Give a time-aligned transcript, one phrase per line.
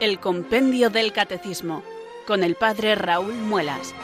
[0.00, 1.82] El Compendio del Catecismo,
[2.26, 3.94] con el Padre Raúl Muelas.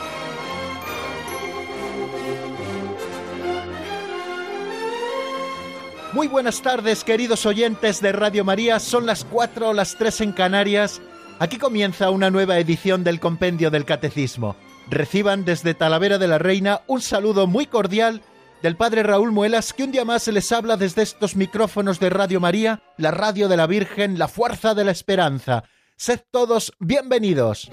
[6.13, 8.79] Muy buenas tardes, queridos oyentes de Radio María.
[8.79, 11.01] Son las 4 o las 3 en Canarias.
[11.39, 14.55] Aquí comienza una nueva edición del Compendio del Catecismo.
[14.91, 18.21] Reciban desde Talavera de la Reina un saludo muy cordial
[18.63, 22.39] del Padre Raúl Muelas, que un día más les habla desde estos micrófonos de Radio
[22.39, 25.65] María, la radio de la Virgen, la fuerza de la esperanza.
[25.99, 27.71] Sed todos bienvenidos.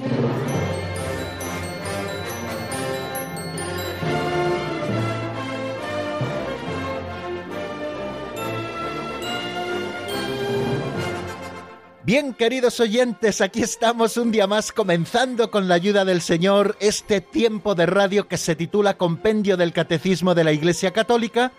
[12.06, 17.20] Bien, queridos oyentes, aquí estamos un día más comenzando con la ayuda del Señor este
[17.20, 21.52] tiempo de radio que se titula Compendio del Catecismo de la Iglesia Católica,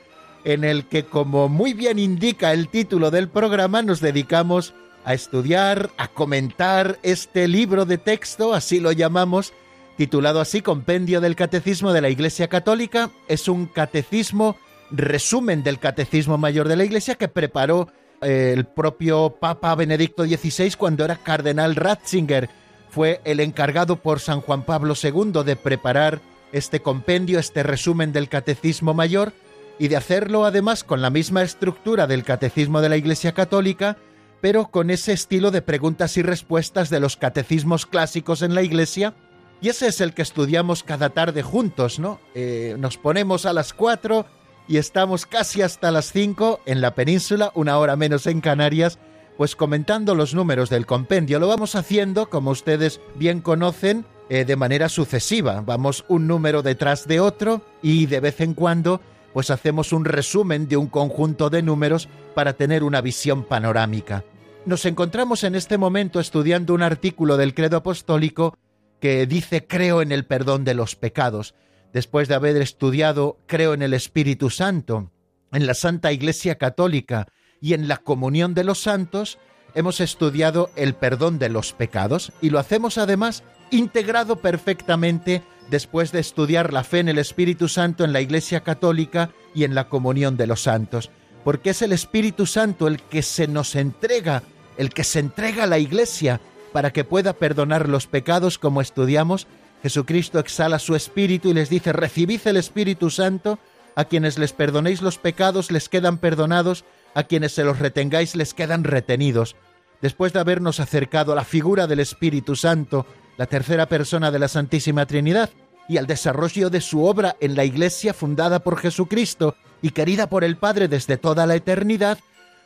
[0.44, 4.72] en el que, como muy bien indica el título del programa, nos dedicamos
[5.04, 9.52] a estudiar, a comentar este libro de texto, así lo llamamos,
[9.96, 13.10] titulado así Compendio del Catecismo de la Iglesia Católica.
[13.28, 14.56] Es un catecismo,
[14.90, 17.88] resumen del Catecismo Mayor de la Iglesia que preparó
[18.20, 22.48] el propio Papa Benedicto XVI, cuando era cardenal Ratzinger,
[22.88, 26.20] fue el encargado por San Juan Pablo II de preparar
[26.52, 29.32] este compendio, este resumen del Catecismo Mayor,
[29.78, 33.98] y de hacerlo además con la misma estructura del Catecismo de la Iglesia Católica,
[34.44, 39.14] pero con ese estilo de preguntas y respuestas de los catecismos clásicos en la Iglesia,
[39.62, 42.20] y ese es el que estudiamos cada tarde juntos, ¿no?
[42.34, 44.26] Eh, nos ponemos a las cuatro
[44.68, 48.98] y estamos casi hasta las 5 en la península, una hora menos en Canarias,
[49.38, 51.38] pues comentando los números del compendio.
[51.38, 55.62] Lo vamos haciendo, como ustedes bien conocen, eh, de manera sucesiva.
[55.62, 59.00] Vamos un número detrás de otro y de vez en cuando
[59.32, 64.22] pues hacemos un resumen de un conjunto de números para tener una visión panorámica.
[64.66, 68.56] Nos encontramos en este momento estudiando un artículo del credo apostólico
[68.98, 71.54] que dice creo en el perdón de los pecados
[71.92, 75.12] después de haber estudiado Creo en el Espíritu Santo,
[75.52, 77.28] en la Santa Iglesia Católica
[77.60, 79.38] y en la comunión de los santos,
[79.74, 82.32] hemos estudiado el perdón de los pecados.
[82.42, 88.04] Y lo hacemos además integrado perfectamente después de estudiar la fe en el Espíritu Santo
[88.04, 91.10] en la Iglesia Católica y en la comunión de los santos,
[91.44, 94.42] porque es el Espíritu Santo el que se nos entrega,
[94.76, 96.40] el que se entrega a la Iglesia
[96.72, 99.46] para que pueda perdonar los pecados como estudiamos.
[99.82, 103.58] Jesucristo exhala su espíritu y les dice, recibid el Espíritu Santo,
[103.96, 108.54] a quienes les perdonéis los pecados les quedan perdonados, a quienes se los retengáis les
[108.54, 109.56] quedan retenidos.
[110.02, 113.06] Después de habernos acercado a la figura del Espíritu Santo,
[113.36, 115.50] la tercera persona de la Santísima Trinidad,
[115.88, 120.44] y al desarrollo de su obra en la Iglesia fundada por Jesucristo y querida por
[120.44, 122.18] el Padre desde toda la eternidad,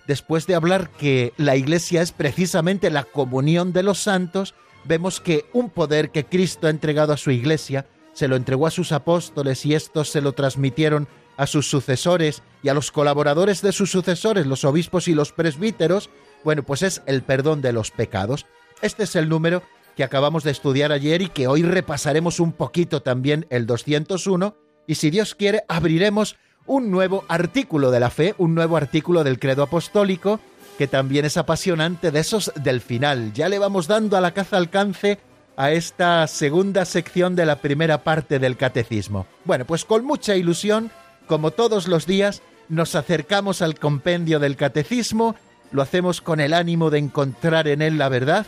[0.09, 4.55] después de hablar que la Iglesia es precisamente la comunión de los santos,
[4.85, 8.73] vemos que un poder que Cristo ha entregado a su iglesia, se lo entregó a
[8.73, 13.71] sus apóstoles y estos se lo transmitieron a sus sucesores y a los colaboradores de
[13.71, 16.09] sus sucesores, los obispos y los presbíteros,
[16.43, 18.47] bueno, pues es el perdón de los pecados.
[18.81, 19.63] Este es el número
[19.95, 24.95] que acabamos de estudiar ayer y que hoy repasaremos un poquito también el 201 y
[24.95, 26.37] si Dios quiere abriremos
[26.69, 30.39] un nuevo artículo de la fe, un nuevo artículo del credo apostólico
[30.79, 33.33] que también es apasionante de esos del final.
[33.33, 35.19] Ya le vamos dando a la caza alcance
[35.57, 39.27] a esta segunda sección de la primera parte del catecismo.
[39.45, 40.93] Bueno, pues con mucha ilusión,
[41.27, 45.35] como todos los días, nos acercamos al compendio del catecismo,
[45.73, 48.47] lo hacemos con el ánimo de encontrar en él la verdad,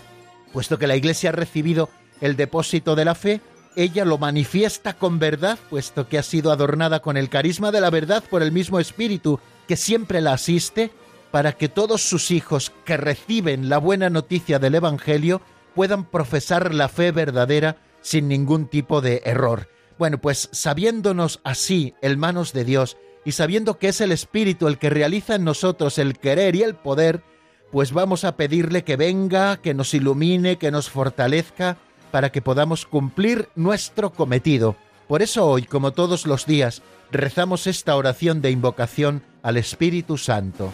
[0.53, 1.89] puesto que la Iglesia ha recibido
[2.21, 3.41] el depósito de la fe,
[3.77, 7.91] ella lo manifiesta con verdad, puesto que ha sido adornada con el carisma de la
[7.91, 10.91] verdad por el mismo Espíritu que siempre la asiste,
[11.31, 15.41] para que todos sus hijos que reciben la buena noticia del Evangelio
[15.75, 19.69] puedan profesar la fe verdadera sin ningún tipo de error.
[19.99, 24.91] Bueno, pues sabiéndonos así, hermanos de Dios, y sabiendo que es el Espíritu el que
[24.91, 27.23] realiza en nosotros el querer y el poder,
[27.71, 31.77] pues vamos a pedirle que venga, que nos ilumine, que nos fortalezca,
[32.11, 34.77] para que podamos cumplir nuestro cometido.
[35.09, 40.73] Por eso hoy, como todos los días, rezamos esta oración de invocación al Espíritu Santo.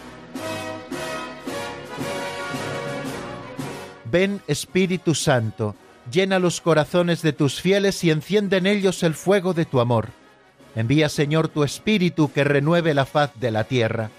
[4.09, 5.75] Ven Espíritu Santo,
[6.11, 10.09] llena los corazones de tus fieles y enciende en ellos el fuego de tu amor.
[10.75, 14.11] Envía Señor tu Espíritu que renueve la faz de la tierra.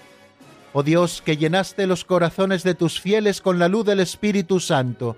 [0.73, 5.17] Oh Dios, que llenaste los corazones de tus fieles con la luz del Espíritu Santo,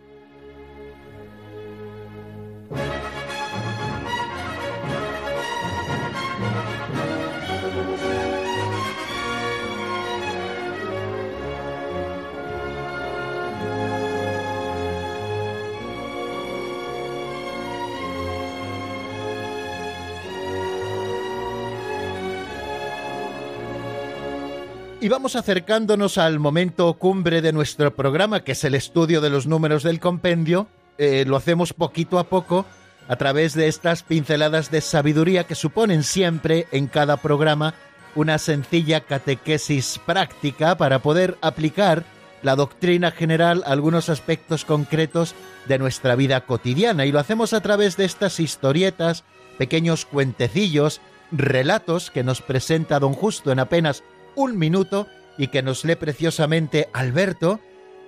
[25.01, 29.47] Y vamos acercándonos al momento cumbre de nuestro programa, que es el estudio de los
[29.47, 30.67] números del compendio.
[30.99, 32.67] Eh, lo hacemos poquito a poco
[33.07, 37.73] a través de estas pinceladas de sabiduría que suponen siempre en cada programa
[38.13, 42.03] una sencilla catequesis práctica para poder aplicar
[42.43, 45.33] la doctrina general a algunos aspectos concretos
[45.67, 47.07] de nuestra vida cotidiana.
[47.07, 49.23] Y lo hacemos a través de estas historietas,
[49.57, 51.01] pequeños cuentecillos,
[51.31, 54.03] relatos que nos presenta don Justo en apenas
[54.35, 55.07] un minuto
[55.37, 57.59] y que nos lee preciosamente Alberto,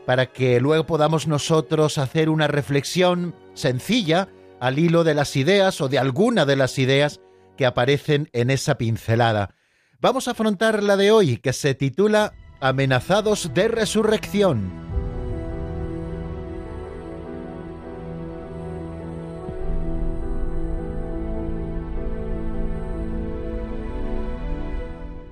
[0.05, 4.29] para que luego podamos nosotros hacer una reflexión sencilla
[4.59, 7.21] al hilo de las ideas o de alguna de las ideas
[7.57, 9.55] que aparecen en esa pincelada.
[9.99, 14.82] Vamos a afrontar la de hoy, que se titula Amenazados de Resurrección.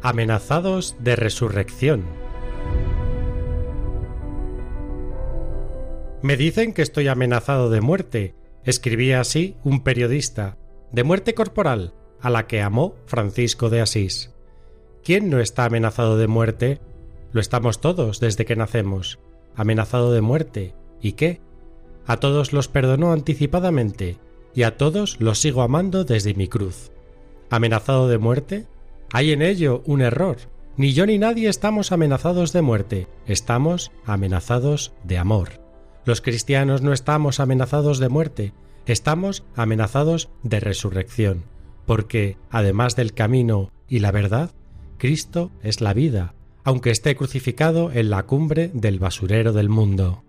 [0.01, 2.05] Amenazados de resurrección.
[6.21, 10.57] Me dicen que estoy amenazado de muerte, escribía así un periodista,
[10.91, 14.31] de muerte corporal, a la que amó Francisco de Asís.
[15.03, 16.79] ¿Quién no está amenazado de muerte?
[17.31, 19.19] Lo estamos todos desde que nacemos.
[19.55, 20.75] Amenazado de muerte.
[21.01, 21.41] ¿Y qué?
[22.05, 24.17] A todos los perdonó anticipadamente,
[24.53, 26.91] y a todos los sigo amando desde mi cruz.
[27.49, 28.67] ¿Amenazado de muerte?
[29.13, 30.37] Hay en ello un error.
[30.77, 35.61] Ni yo ni nadie estamos amenazados de muerte, estamos amenazados de amor.
[36.05, 38.53] Los cristianos no estamos amenazados de muerte,
[38.85, 41.43] estamos amenazados de resurrección,
[41.85, 44.51] porque, además del camino y la verdad,
[44.97, 50.23] Cristo es la vida, aunque esté crucificado en la cumbre del basurero del mundo.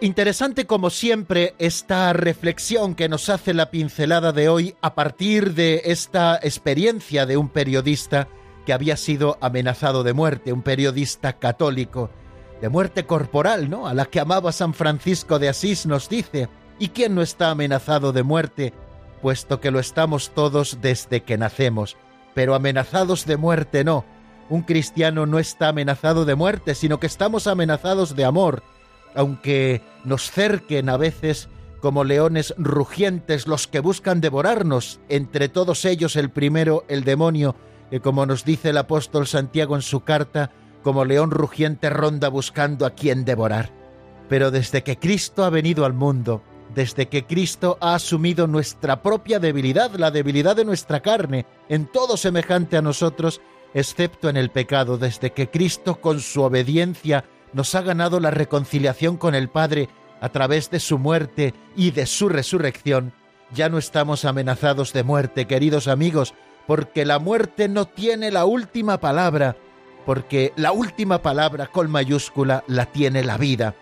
[0.00, 5.82] Interesante como siempre esta reflexión que nos hace la pincelada de hoy a partir de
[5.84, 8.28] esta experiencia de un periodista
[8.66, 12.10] que había sido amenazado de muerte, un periodista católico,
[12.60, 13.86] de muerte corporal, ¿no?
[13.86, 16.48] A la que amaba San Francisco de Asís nos dice,
[16.78, 18.74] ¿y quién no está amenazado de muerte?
[19.22, 21.96] Puesto que lo estamos todos desde que nacemos,
[22.34, 24.04] pero amenazados de muerte no.
[24.50, 28.62] Un cristiano no está amenazado de muerte, sino que estamos amenazados de amor,
[29.14, 31.48] aunque nos cerquen a veces
[31.80, 37.56] como leones rugientes los que buscan devorarnos, entre todos ellos el primero, el demonio,
[37.90, 40.50] que como nos dice el apóstol Santiago en su carta,
[40.82, 43.70] como león rugiente ronda buscando a quien devorar.
[44.28, 46.42] Pero desde que Cristo ha venido al mundo,
[46.74, 52.16] desde que Cristo ha asumido nuestra propia debilidad, la debilidad de nuestra carne, en todo
[52.16, 53.40] semejante a nosotros,
[53.74, 59.16] excepto en el pecado, desde que Cristo con su obediencia nos ha ganado la reconciliación
[59.16, 59.88] con el Padre
[60.20, 63.12] a través de su muerte y de su resurrección,
[63.52, 66.34] ya no estamos amenazados de muerte, queridos amigos,
[66.66, 69.56] porque la muerte no tiene la última palabra,
[70.04, 73.74] porque la última palabra con mayúscula la tiene la vida.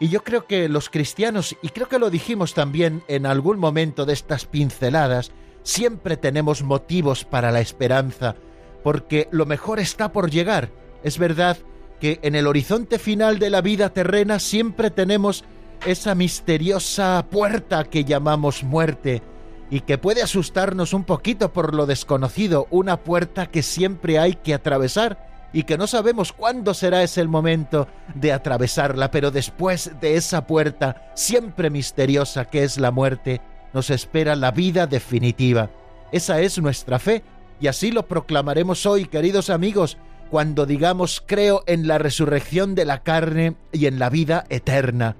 [0.00, 4.06] Y yo creo que los cristianos, y creo que lo dijimos también en algún momento
[4.06, 5.32] de estas pinceladas,
[5.64, 8.36] siempre tenemos motivos para la esperanza,
[8.84, 10.70] porque lo mejor está por llegar.
[11.02, 11.58] Es verdad
[12.00, 15.44] que en el horizonte final de la vida terrena siempre tenemos
[15.86, 19.22] esa misteriosa puerta que llamamos muerte
[19.70, 24.54] y que puede asustarnos un poquito por lo desconocido, una puerta que siempre hay que
[24.54, 30.16] atravesar y que no sabemos cuándo será ese el momento de atravesarla, pero después de
[30.16, 33.40] esa puerta siempre misteriosa que es la muerte,
[33.72, 35.70] nos espera la vida definitiva.
[36.12, 37.22] Esa es nuestra fe
[37.60, 39.98] y así lo proclamaremos hoy, queridos amigos,
[40.30, 45.16] cuando digamos creo en la resurrección de la carne y en la vida eterna.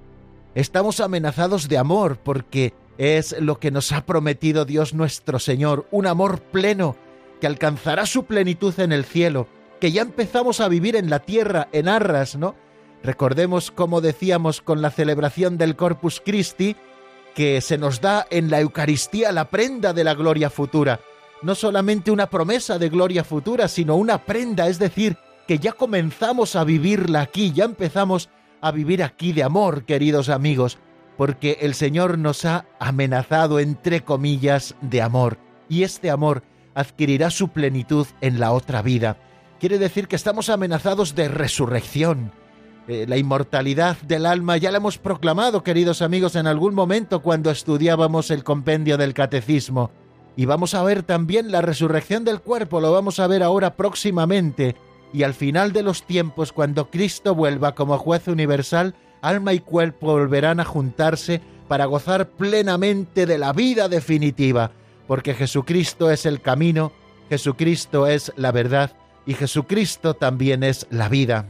[0.55, 6.05] Estamos amenazados de amor porque es lo que nos ha prometido Dios nuestro Señor, un
[6.05, 6.95] amor pleno
[7.39, 9.47] que alcanzará su plenitud en el cielo,
[9.79, 12.55] que ya empezamos a vivir en la tierra, en arras, ¿no?
[13.01, 16.75] Recordemos, como decíamos con la celebración del Corpus Christi,
[17.33, 20.99] que se nos da en la Eucaristía la prenda de la gloria futura
[21.41, 25.17] no solamente una promesa de gloria futura, sino una prenda, es decir,
[25.47, 28.29] que ya comenzamos a vivirla aquí, ya empezamos
[28.61, 30.77] a vivir aquí de amor, queridos amigos,
[31.17, 36.43] porque el Señor nos ha amenazado, entre comillas, de amor, y este amor
[36.75, 39.17] adquirirá su plenitud en la otra vida.
[39.59, 42.31] Quiere decir que estamos amenazados de resurrección.
[42.87, 47.51] Eh, la inmortalidad del alma ya la hemos proclamado, queridos amigos, en algún momento cuando
[47.51, 49.91] estudiábamos el compendio del catecismo.
[50.39, 54.77] Y vamos a ver también la resurrección del cuerpo, lo vamos a ver ahora próximamente.
[55.11, 60.13] Y al final de los tiempos, cuando Cristo vuelva como juez universal, alma y cuerpo
[60.13, 64.71] volverán a juntarse para gozar plenamente de la vida definitiva,
[65.09, 66.93] porque Jesucristo es el camino,
[67.27, 68.93] Jesucristo es la verdad
[69.25, 71.49] y Jesucristo también es la vida.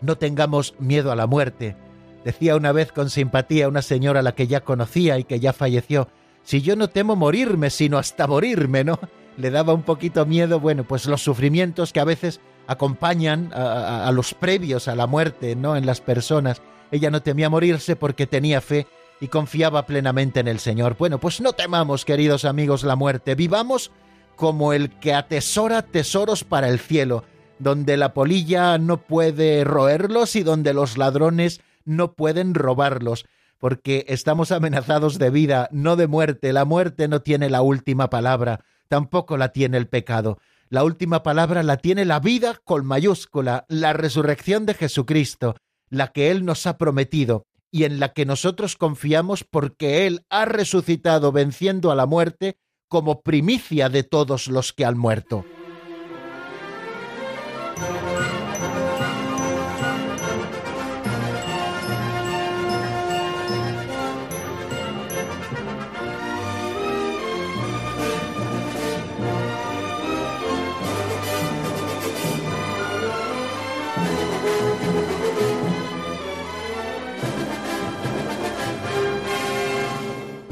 [0.00, 1.76] No tengamos miedo a la muerte.
[2.24, 5.52] Decía una vez con simpatía una señora a la que ya conocía y que ya
[5.52, 6.08] falleció,
[6.44, 9.00] si yo no temo morirme, sino hasta morirme, ¿no?
[9.36, 14.34] Le daba un poquito miedo, bueno, pues los sufrimientos que a veces acompañan a, los
[14.34, 15.76] previos a la muerte, ¿no?
[15.76, 16.62] En las personas.
[16.90, 18.86] Ella no temía morirse porque tenía fe
[19.20, 20.96] y confiaba plenamente en el Señor.
[20.98, 23.34] Bueno, pues no temamos, queridos amigos, la muerte.
[23.34, 23.90] Vivamos
[24.36, 27.24] como el que atesora tesoros para el cielo,
[27.58, 33.26] donde la polilla no puede roerlos y donde los ladrones no pueden robarlos,
[33.64, 36.52] porque estamos amenazados de vida, no de muerte.
[36.52, 40.36] La muerte no tiene la última palabra, tampoco la tiene el pecado.
[40.68, 45.56] La última palabra la tiene la vida con mayúscula, la resurrección de Jesucristo,
[45.88, 50.44] la que Él nos ha prometido y en la que nosotros confiamos porque Él ha
[50.44, 55.46] resucitado venciendo a la muerte como primicia de todos los que han muerto.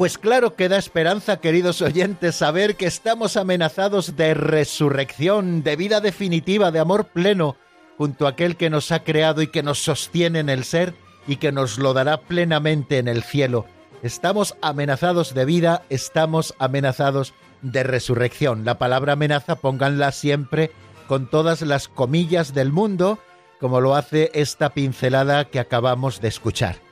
[0.03, 6.01] Pues claro que da esperanza, queridos oyentes, saber que estamos amenazados de resurrección, de vida
[6.01, 7.55] definitiva, de amor pleno,
[7.99, 10.95] junto a aquel que nos ha creado y que nos sostiene en el ser
[11.29, 13.65] y que nos lo dará plenamente en el cielo.
[14.03, 18.65] Estamos amenazados de vida, estamos amenazados de resurrección.
[18.65, 20.73] La palabra amenaza pónganla siempre
[21.07, 23.21] con todas las comillas del mundo,
[23.61, 26.92] como lo hace esta pincelada que acabamos de escuchar.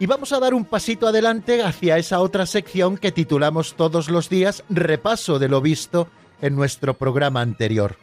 [0.00, 4.30] Y vamos a dar un pasito adelante hacia esa otra sección que titulamos todos los
[4.30, 6.08] días Repaso de lo visto
[6.40, 7.96] en nuestro programa anterior.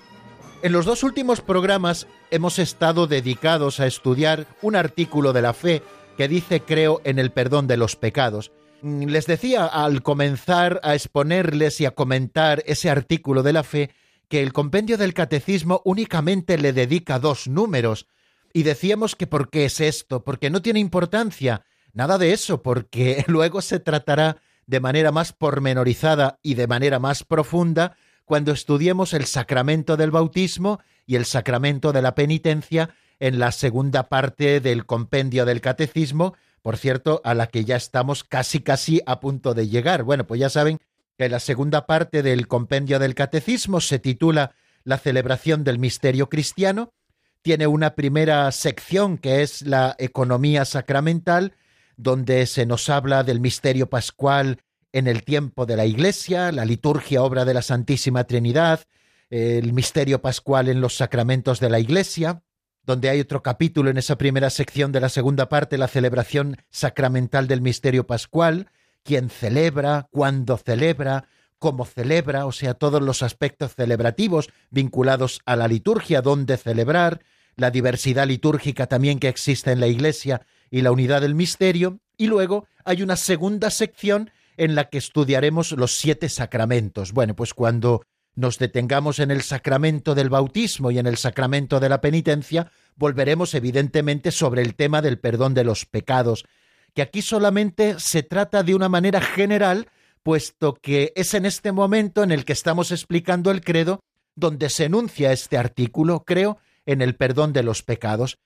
[0.61, 5.81] En los dos últimos programas hemos estado dedicados a estudiar un artículo de la fe
[6.17, 8.51] que dice creo en el perdón de los pecados.
[8.83, 13.89] Les decía al comenzar a exponerles y a comentar ese artículo de la fe
[14.29, 18.05] que el compendio del catecismo únicamente le dedica dos números.
[18.53, 21.63] Y decíamos que por qué es esto, porque no tiene importancia,
[21.97, 24.37] Nada de eso, porque luego se tratará
[24.67, 30.79] de manera más pormenorizada y de manera más profunda cuando estudiemos el sacramento del bautismo
[31.07, 36.77] y el sacramento de la penitencia en la segunda parte del compendio del catecismo, por
[36.77, 40.03] cierto, a la que ya estamos casi casi a punto de llegar.
[40.03, 40.77] Bueno, pues ya saben
[41.17, 46.93] que la segunda parte del compendio del catecismo se titula La celebración del misterio cristiano,
[47.41, 51.55] tiene una primera sección que es la economía sacramental,
[51.97, 54.61] donde se nos habla del misterio pascual
[54.93, 58.81] en el tiempo de la Iglesia, la liturgia obra de la Santísima Trinidad,
[59.29, 62.43] el misterio pascual en los sacramentos de la Iglesia,
[62.83, 67.47] donde hay otro capítulo en esa primera sección de la segunda parte, la celebración sacramental
[67.47, 68.69] del misterio pascual,
[69.03, 71.25] quién celebra, cuándo celebra,
[71.59, 77.21] cómo celebra, o sea, todos los aspectos celebrativos vinculados a la liturgia, dónde celebrar,
[77.55, 82.27] la diversidad litúrgica también que existe en la Iglesia y la unidad del misterio, y
[82.27, 87.13] luego hay una segunda sección en la que estudiaremos los siete sacramentos.
[87.13, 88.01] Bueno, pues cuando
[88.35, 93.53] nos detengamos en el sacramento del bautismo y en el sacramento de la penitencia, volveremos
[93.53, 96.45] evidentemente sobre el tema del perdón de los pecados,
[96.93, 99.87] que aquí solamente se trata de una manera general,
[100.23, 104.01] puesto que es en este momento en el que estamos explicando el credo
[104.35, 108.37] donde se enuncia este artículo, creo, en el perdón de los pecados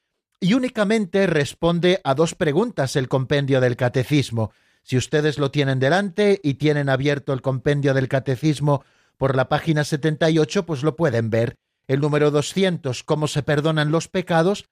[0.41, 4.51] y únicamente responde a dos preguntas el compendio del catecismo.
[4.81, 8.83] Si ustedes lo tienen delante y tienen abierto el compendio del catecismo
[9.17, 11.57] por la página 78, pues lo pueden ver.
[11.87, 14.65] El número 200, cómo se perdonan los pecados,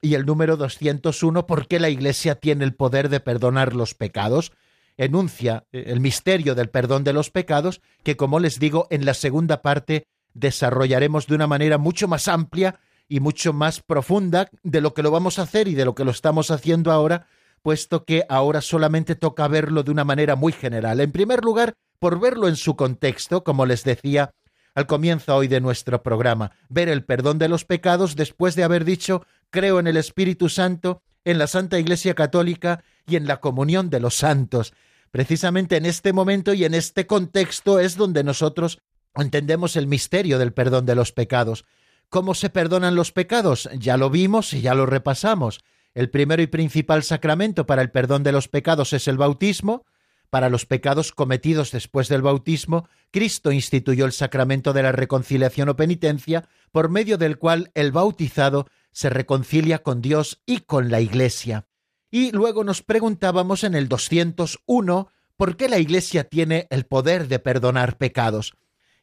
[0.00, 4.52] y el número 201, por qué la Iglesia tiene el poder de perdonar los pecados.
[4.96, 9.60] Enuncia el misterio del perdón de los pecados, que como les digo, en la segunda
[9.60, 15.02] parte desarrollaremos de una manera mucho más amplia y mucho más profunda de lo que
[15.02, 17.26] lo vamos a hacer y de lo que lo estamos haciendo ahora,
[17.62, 21.00] puesto que ahora solamente toca verlo de una manera muy general.
[21.00, 24.30] En primer lugar, por verlo en su contexto, como les decía
[24.74, 28.84] al comienzo hoy de nuestro programa, ver el perdón de los pecados después de haber
[28.84, 33.90] dicho creo en el Espíritu Santo, en la Santa Iglesia Católica y en la comunión
[33.90, 34.74] de los santos.
[35.10, 38.78] Precisamente en este momento y en este contexto es donde nosotros
[39.14, 41.64] entendemos el misterio del perdón de los pecados.
[42.08, 43.68] ¿Cómo se perdonan los pecados?
[43.76, 45.60] Ya lo vimos y ya lo repasamos.
[45.94, 49.84] El primero y principal sacramento para el perdón de los pecados es el bautismo,
[50.28, 55.76] Para los pecados cometidos después del bautismo, Cristo instituyó el sacramento de la reconciliación o
[55.76, 61.68] penitencia, por medio del cual el bautizado se reconcilia con Dios y con la Iglesia.
[62.10, 67.38] Y luego nos preguntábamos en el 201 por qué la Iglesia tiene el poder de
[67.38, 68.54] perdonar pecados.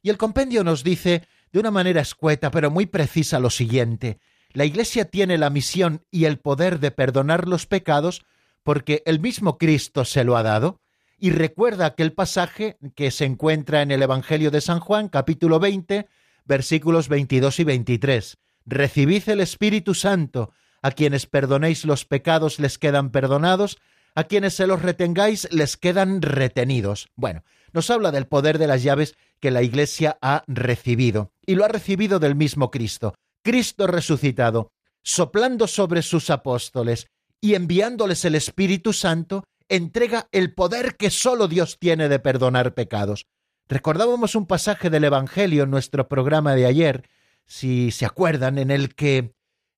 [0.02, 4.20] Y el compendio nos dice, de una manera escueta pero muy precisa, lo siguiente.
[4.52, 8.26] La Iglesia tiene la misión y el poder de perdonar los pecados
[8.64, 10.82] porque el mismo Cristo se lo ha dado.
[11.18, 16.08] Y recuerda aquel pasaje que se encuentra en el Evangelio de San Juan, capítulo 20,
[16.46, 18.38] versículos 22 y 23.
[18.66, 23.78] Recibid el Espíritu Santo, a quienes perdonéis los pecados les quedan perdonados,
[24.16, 27.10] a quienes se los retengáis les quedan retenidos.
[27.16, 31.66] Bueno, nos habla del poder de las llaves que la Iglesia ha recibido, y lo
[31.66, 33.16] ha recibido del mismo Cristo.
[33.44, 34.72] Cristo resucitado,
[35.04, 37.08] soplando sobre sus apóstoles
[37.42, 43.26] y enviándoles el Espíritu Santo, entrega el poder que sólo Dios tiene de perdonar pecados.
[43.68, 47.10] Recordábamos un pasaje del Evangelio en nuestro programa de ayer,
[47.46, 49.34] si se acuerdan, en el que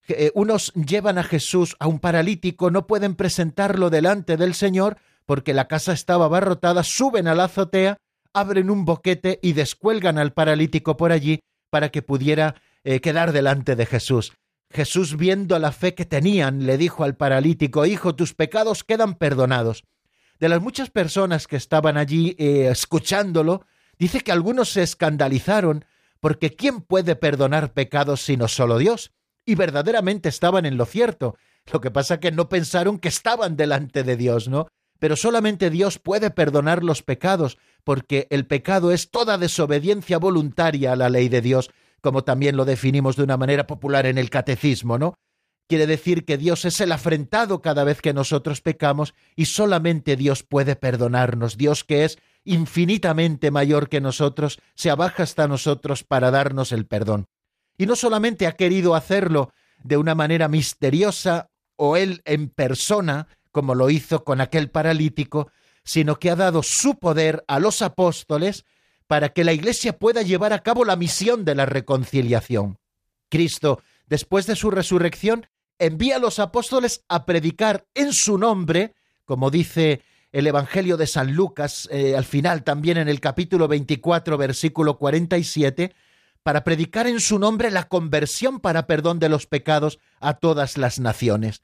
[0.07, 5.53] eh, unos llevan a Jesús a un paralítico, no pueden presentarlo delante del Señor porque
[5.53, 7.97] la casa estaba abarrotada, suben a la azotea,
[8.33, 13.75] abren un boquete y descuelgan al paralítico por allí para que pudiera eh, quedar delante
[13.75, 14.33] de Jesús.
[14.69, 19.83] Jesús, viendo la fe que tenían, le dijo al paralítico, Hijo, tus pecados quedan perdonados.
[20.39, 23.65] De las muchas personas que estaban allí eh, escuchándolo,
[23.97, 25.85] dice que algunos se escandalizaron
[26.19, 29.11] porque ¿quién puede perdonar pecados sino solo Dios?
[29.45, 31.37] Y verdaderamente estaban en lo cierto.
[31.71, 34.67] Lo que pasa que no pensaron que estaban delante de Dios, ¿no?
[34.99, 40.95] Pero solamente Dios puede perdonar los pecados, porque el pecado es toda desobediencia voluntaria a
[40.95, 41.69] la ley de Dios,
[42.01, 45.15] como también lo definimos de una manera popular en el catecismo, ¿no?
[45.67, 50.43] Quiere decir que Dios es el afrentado cada vez que nosotros pecamos y solamente Dios
[50.43, 51.57] puede perdonarnos.
[51.57, 57.25] Dios que es infinitamente mayor que nosotros, se abaja hasta nosotros para darnos el perdón.
[57.77, 59.51] Y no solamente ha querido hacerlo
[59.83, 65.49] de una manera misteriosa o él en persona, como lo hizo con aquel paralítico,
[65.85, 68.65] sino que ha dado su poder a los apóstoles
[69.07, 72.79] para que la Iglesia pueda llevar a cabo la misión de la reconciliación.
[73.29, 75.47] Cristo, después de su resurrección,
[75.79, 80.01] envía a los apóstoles a predicar en su nombre, como dice
[80.33, 85.95] el Evangelio de San Lucas, eh, al final también en el capítulo 24, versículo 47,
[86.43, 90.99] para predicar en su nombre la conversión para perdón de los pecados a todas las
[90.99, 91.61] naciones.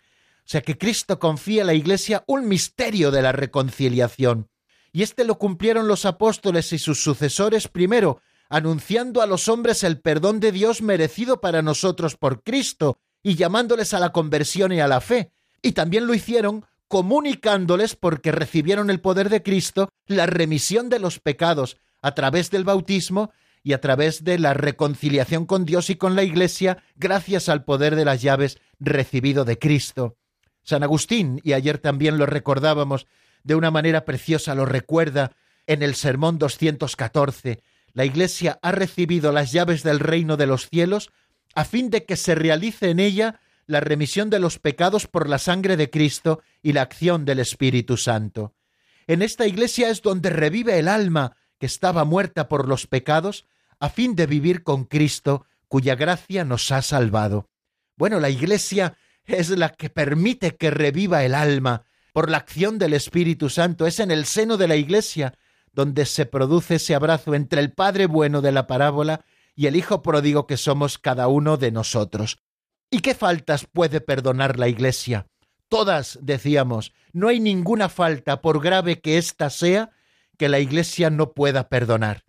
[0.52, 4.50] Sea que Cristo confía a la Iglesia un misterio de la reconciliación.
[4.92, 10.02] Y este lo cumplieron los apóstoles y sus sucesores primero, anunciando a los hombres el
[10.02, 14.90] perdón de Dios merecido para nosotros por Cristo, y llamándoles a la conversión y a
[14.90, 15.32] la fe.
[15.62, 21.22] Y también lo hicieron comunicándoles, porque recibieron el poder de Cristo, la remisión de los
[21.22, 23.32] pecados a través del bautismo
[23.64, 27.96] y a través de la reconciliación con Dios y con la Iglesia, gracias al poder
[27.96, 30.18] de las llaves recibido de Cristo.
[30.64, 33.08] San Agustín, y ayer también lo recordábamos
[33.44, 35.32] de una manera preciosa, lo recuerda
[35.68, 37.62] en el Sermón 214,
[37.94, 41.12] la Iglesia ha recibido las llaves del reino de los cielos
[41.56, 45.38] a fin de que se realice en ella la remisión de los pecados por la
[45.38, 48.54] sangre de Cristo y la acción del Espíritu Santo.
[49.08, 53.46] En esta iglesia es donde revive el alma que estaba muerta por los pecados,
[53.80, 57.50] a fin de vivir con Cristo, cuya gracia nos ha salvado.
[57.98, 62.94] Bueno, la iglesia es la que permite que reviva el alma por la acción del
[62.94, 63.88] Espíritu Santo.
[63.88, 65.34] Es en el seno de la iglesia
[65.74, 70.02] donde se produce ese abrazo entre el Padre bueno de la parábola y el Hijo
[70.02, 72.40] pródigo que somos cada uno de nosotros.
[72.90, 75.28] ¿Y qué faltas puede perdonar la Iglesia?
[75.70, 79.92] Todas, decíamos, no hay ninguna falta, por grave que ésta sea,
[80.38, 82.24] que la Iglesia no pueda perdonar.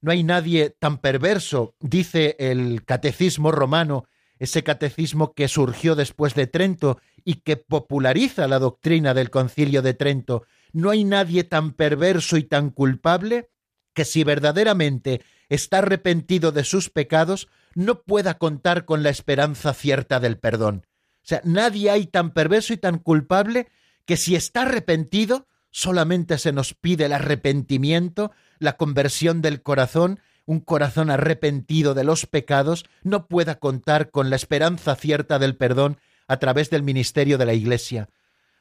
[0.00, 4.06] No hay nadie tan perverso, dice el catecismo romano,
[4.38, 9.94] ese catecismo que surgió después de Trento y que populariza la doctrina del concilio de
[9.94, 10.44] Trento.
[10.72, 13.50] No hay nadie tan perverso y tan culpable
[13.94, 20.20] que si verdaderamente está arrepentido de sus pecados, no pueda contar con la esperanza cierta
[20.20, 20.86] del perdón.
[21.22, 23.68] O sea, nadie hay tan perverso y tan culpable
[24.04, 30.60] que si está arrepentido, solamente se nos pide el arrepentimiento, la conversión del corazón, un
[30.60, 36.38] corazón arrepentido de los pecados, no pueda contar con la esperanza cierta del perdón a
[36.38, 38.08] través del ministerio de la Iglesia.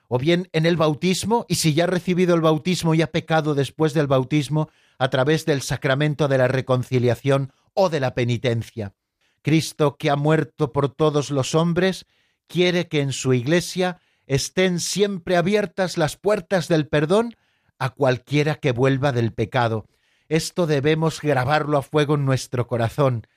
[0.08, 3.56] O bien en el bautismo, y si ya ha recibido el bautismo y ha pecado
[3.56, 8.94] después del bautismo, a través del sacramento de la reconciliación o de la penitencia.
[9.42, 12.06] Cristo, que ha muerto por todos los hombres,
[12.48, 17.36] quiere que en su iglesia estén siempre abiertas las puertas del perdón
[17.80, 19.88] a cualquiera que vuelva del pecado.
[20.30, 23.28] Esto debemos grabarlo a fuego en nuestro corazón.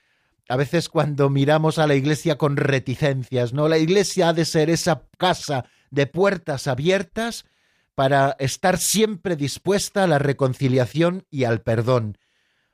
[0.49, 3.67] A veces cuando miramos a la iglesia con reticencias, ¿no?
[3.67, 7.45] La iglesia ha de ser esa casa de puertas abiertas
[7.95, 12.17] para estar siempre dispuesta a la reconciliación y al perdón.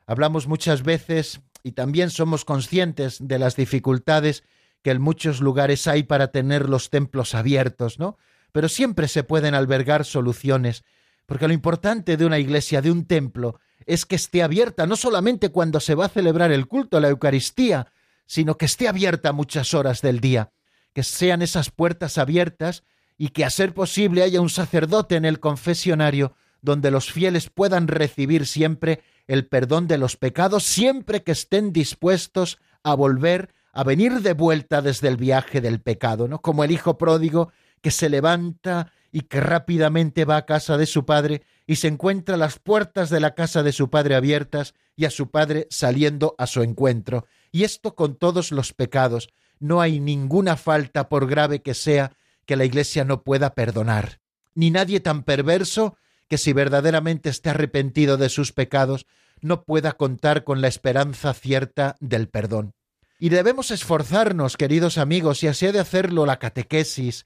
[0.06, 4.44] Hablamos muchas veces y también somos conscientes de las dificultades
[4.82, 8.18] que en muchos lugares hay para tener los templos abiertos, ¿no?
[8.52, 10.84] Pero siempre se pueden albergar soluciones,
[11.26, 15.50] porque lo importante de una iglesia, de un templo, es que esté abierta no solamente
[15.50, 17.88] cuando se va a celebrar el culto, la Eucaristía,
[18.26, 20.52] sino que esté abierta muchas horas del día,
[20.94, 22.84] que sean esas puertas abiertas
[23.18, 27.88] y que a ser posible haya un sacerdote en el confesionario donde los fieles puedan
[27.88, 34.22] recibir siempre el perdón de los pecados, siempre que estén dispuestos a volver a venir
[34.22, 36.42] de vuelta desde el viaje del pecado, ¿no?
[36.42, 41.06] Como el hijo pródigo que se levanta y que rápidamente va a casa de su
[41.06, 45.10] padre y se encuentra las puertas de la casa de su padre abiertas y a
[45.10, 47.26] su padre saliendo a su encuentro.
[47.52, 49.30] Y esto con todos los pecados.
[49.60, 52.12] No hay ninguna falta, por grave que sea,
[52.46, 54.20] que la Iglesia no pueda perdonar.
[54.56, 55.96] Ni nadie tan perverso
[56.28, 59.06] que si verdaderamente esté arrepentido de sus pecados,
[59.42, 62.74] no pueda contar con la esperanza cierta del perdón.
[63.20, 67.26] Y debemos esforzarnos, queridos amigos, y así ha de hacerlo la catequesis,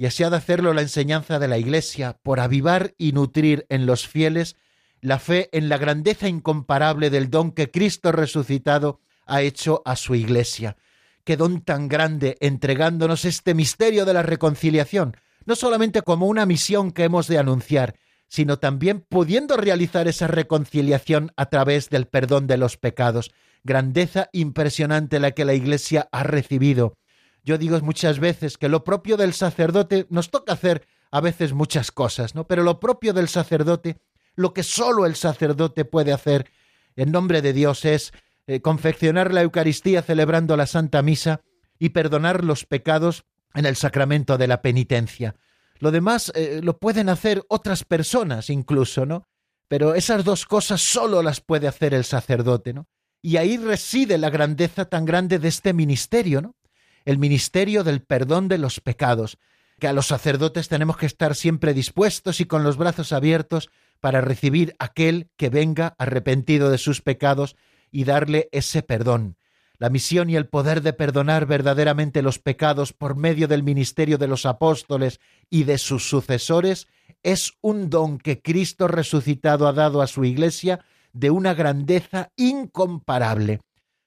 [0.00, 3.84] y así ha de hacerlo la enseñanza de la Iglesia, por avivar y nutrir en
[3.84, 4.56] los fieles
[5.02, 10.14] la fe en la grandeza incomparable del don que Cristo resucitado ha hecho a su
[10.14, 10.78] Iglesia.
[11.22, 16.92] Qué don tan grande entregándonos este misterio de la reconciliación, no solamente como una misión
[16.92, 22.56] que hemos de anunciar, sino también pudiendo realizar esa reconciliación a través del perdón de
[22.56, 23.32] los pecados
[23.64, 26.96] grandeza impresionante la que la Iglesia ha recibido.
[27.44, 31.90] Yo digo muchas veces que lo propio del sacerdote nos toca hacer a veces muchas
[31.90, 32.46] cosas, ¿no?
[32.46, 33.98] Pero lo propio del sacerdote,
[34.36, 36.50] lo que solo el sacerdote puede hacer
[36.96, 38.12] en nombre de Dios es
[38.46, 41.40] eh, confeccionar la Eucaristía celebrando la Santa Misa
[41.78, 43.24] y perdonar los pecados
[43.54, 45.34] en el sacramento de la penitencia.
[45.78, 49.26] Lo demás eh, lo pueden hacer otras personas incluso, ¿no?
[49.66, 52.86] Pero esas dos cosas solo las puede hacer el sacerdote, ¿no?
[53.22, 56.56] Y ahí reside la grandeza tan grande de este ministerio, ¿no?
[57.04, 59.38] El ministerio del perdón de los pecados,
[59.78, 64.20] que a los sacerdotes tenemos que estar siempre dispuestos y con los brazos abiertos para
[64.20, 67.56] recibir aquel que venga arrepentido de sus pecados
[67.90, 69.36] y darle ese perdón.
[69.78, 74.28] La misión y el poder de perdonar verdaderamente los pecados por medio del ministerio de
[74.28, 76.86] los apóstoles y de sus sucesores
[77.22, 80.84] es un don que Cristo resucitado ha dado a su Iglesia
[81.14, 83.60] de una grandeza incomparable.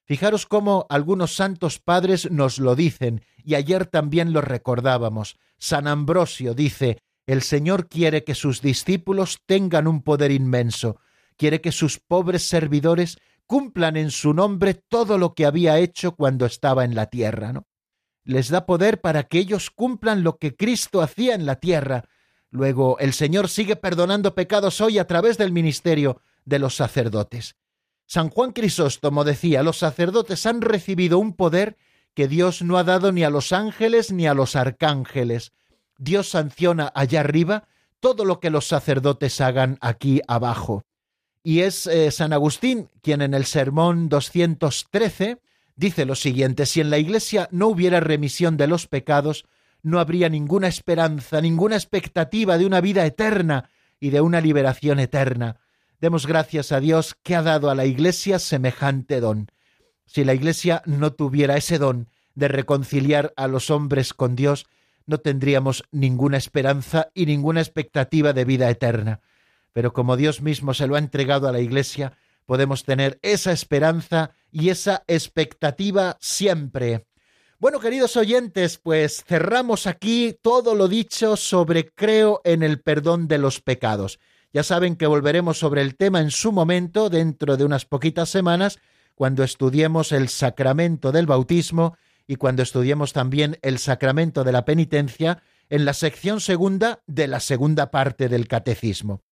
[0.05, 5.37] Fijaros cómo algunos santos padres nos lo dicen, y ayer también lo recordábamos.
[5.57, 10.97] San Ambrosio dice, el Señor quiere que sus discípulos tengan un poder inmenso,
[11.37, 16.45] quiere que sus pobres servidores cumplan en su nombre todo lo que había hecho cuando
[16.45, 17.67] estaba en la tierra, ¿no?
[18.25, 22.05] Les da poder para que ellos cumplan lo que Cristo hacía en la tierra.
[22.49, 27.57] Luego, el Señor sigue perdonando pecados hoy a través del ministerio de los sacerdotes.
[28.05, 31.77] San Juan Crisóstomo decía, los sacerdotes han recibido un poder
[32.13, 35.51] que Dios no ha dado ni a los ángeles ni a los arcángeles.
[35.97, 37.67] Dios sanciona allá arriba
[37.99, 40.83] todo lo que los sacerdotes hagan aquí abajo.
[41.43, 45.39] Y es eh, San Agustín quien en el sermón 213
[45.75, 49.45] dice lo siguiente, si en la Iglesia no hubiera remisión de los pecados,
[49.81, 55.57] no habría ninguna esperanza, ninguna expectativa de una vida eterna y de una liberación eterna.
[56.03, 59.49] Demos gracias a Dios que ha dado a la Iglesia semejante don.
[60.05, 64.65] Si la Iglesia no tuviera ese don de reconciliar a los hombres con Dios,
[65.05, 69.21] no tendríamos ninguna esperanza y ninguna expectativa de vida eterna.
[69.71, 74.31] Pero como Dios mismo se lo ha entregado a la Iglesia, podemos tener esa esperanza
[74.51, 77.07] y esa expectativa siempre.
[77.59, 83.37] Bueno, queridos oyentes, pues cerramos aquí todo lo dicho sobre creo en el perdón de
[83.37, 84.19] los pecados.
[84.53, 88.77] Ya saben que volveremos sobre el tema en su momento dentro de unas poquitas semanas,
[89.15, 95.41] cuando estudiemos el sacramento del bautismo y cuando estudiemos también el sacramento de la penitencia
[95.69, 99.23] en la sección segunda de la segunda parte del catecismo.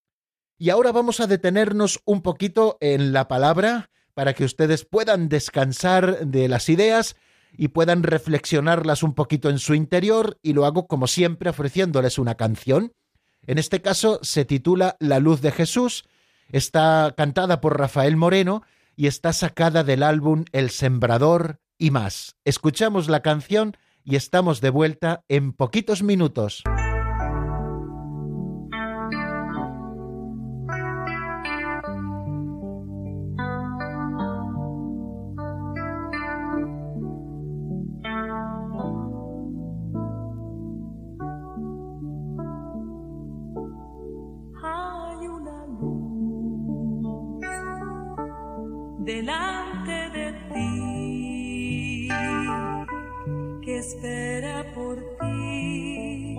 [0.58, 6.26] Y ahora vamos a detenernos un poquito en la palabra para que ustedes puedan descansar
[6.26, 7.14] de las ideas
[7.52, 12.34] y puedan reflexionarlas un poquito en su interior y lo hago como siempre ofreciéndoles una
[12.34, 12.92] canción
[13.46, 16.04] en este caso se titula La luz de Jesús,
[16.50, 18.62] está cantada por Rafael Moreno
[18.96, 22.36] y está sacada del álbum El Sembrador y más.
[22.44, 26.62] Escuchamos la canción y estamos de vuelta en poquitos minutos.
[49.12, 52.08] Delante de ti,
[53.64, 56.36] que espera por ti,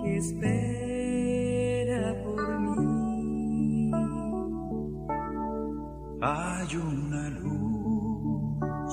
[0.00, 3.90] que espera por mí.
[6.22, 8.92] Hay una luz,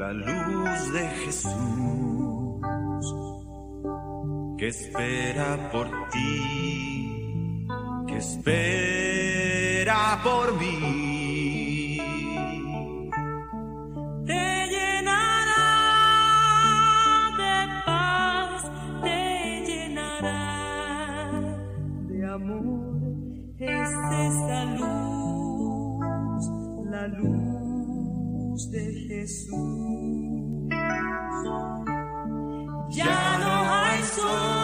[0.00, 3.06] la luz de Jesús,
[4.58, 7.66] que espera por ti,
[8.06, 11.23] que espera por mí.
[24.14, 26.42] Es esa luz,
[26.90, 30.68] la luz de Jesús.
[32.90, 34.63] Ya no hay soledad,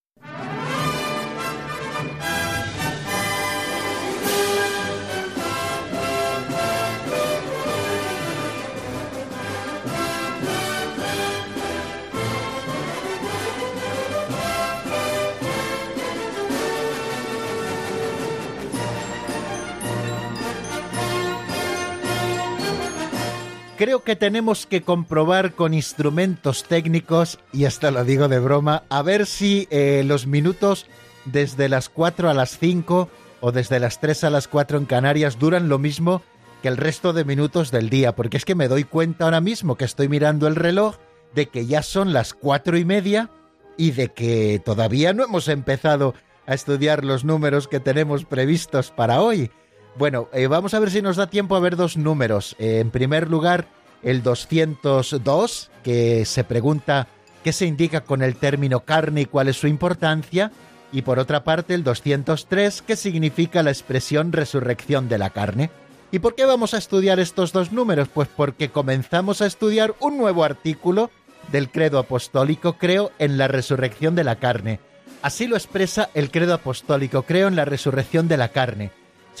[23.81, 29.01] Creo que tenemos que comprobar con instrumentos técnicos, y hasta lo digo de broma, a
[29.01, 30.85] ver si eh, los minutos
[31.25, 35.39] desde las 4 a las 5 o desde las 3 a las 4 en Canarias
[35.39, 36.21] duran lo mismo
[36.61, 39.77] que el resto de minutos del día, porque es que me doy cuenta ahora mismo
[39.77, 40.97] que estoy mirando el reloj
[41.33, 43.31] de que ya son las cuatro y media
[43.77, 46.13] y de que todavía no hemos empezado
[46.45, 49.49] a estudiar los números que tenemos previstos para hoy.
[49.97, 52.55] Bueno, eh, vamos a ver si nos da tiempo a ver dos números.
[52.59, 53.67] Eh, en primer lugar,
[54.03, 57.07] el 202, que se pregunta
[57.43, 60.51] qué se indica con el término carne y cuál es su importancia.
[60.93, 65.71] Y por otra parte, el 203, que significa la expresión resurrección de la carne.
[66.11, 68.09] ¿Y por qué vamos a estudiar estos dos números?
[68.13, 71.09] Pues porque comenzamos a estudiar un nuevo artículo
[71.51, 74.79] del credo apostólico, creo en la resurrección de la carne.
[75.21, 78.91] Así lo expresa el credo apostólico, creo en la resurrección de la carne.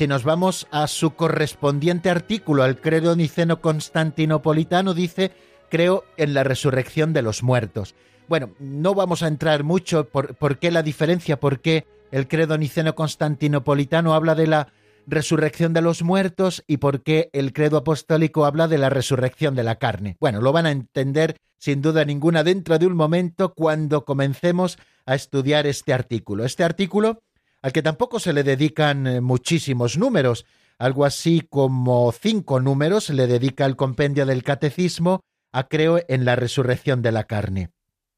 [0.01, 5.31] Si nos vamos a su correspondiente artículo al credo niceno constantinopolitano, dice,
[5.69, 7.93] creo en la resurrección de los muertos.
[8.27, 12.57] Bueno, no vamos a entrar mucho por, por qué la diferencia, por qué el credo
[12.57, 14.73] niceno constantinopolitano habla de la
[15.05, 19.61] resurrección de los muertos y por qué el credo apostólico habla de la resurrección de
[19.61, 20.17] la carne.
[20.19, 25.13] Bueno, lo van a entender sin duda ninguna dentro de un momento cuando comencemos a
[25.13, 26.43] estudiar este artículo.
[26.43, 27.21] Este artículo
[27.61, 30.45] al que tampoco se le dedican eh, muchísimos números,
[30.77, 36.35] algo así como cinco números le dedica el compendio del catecismo a creo en la
[36.35, 37.69] resurrección de la carne.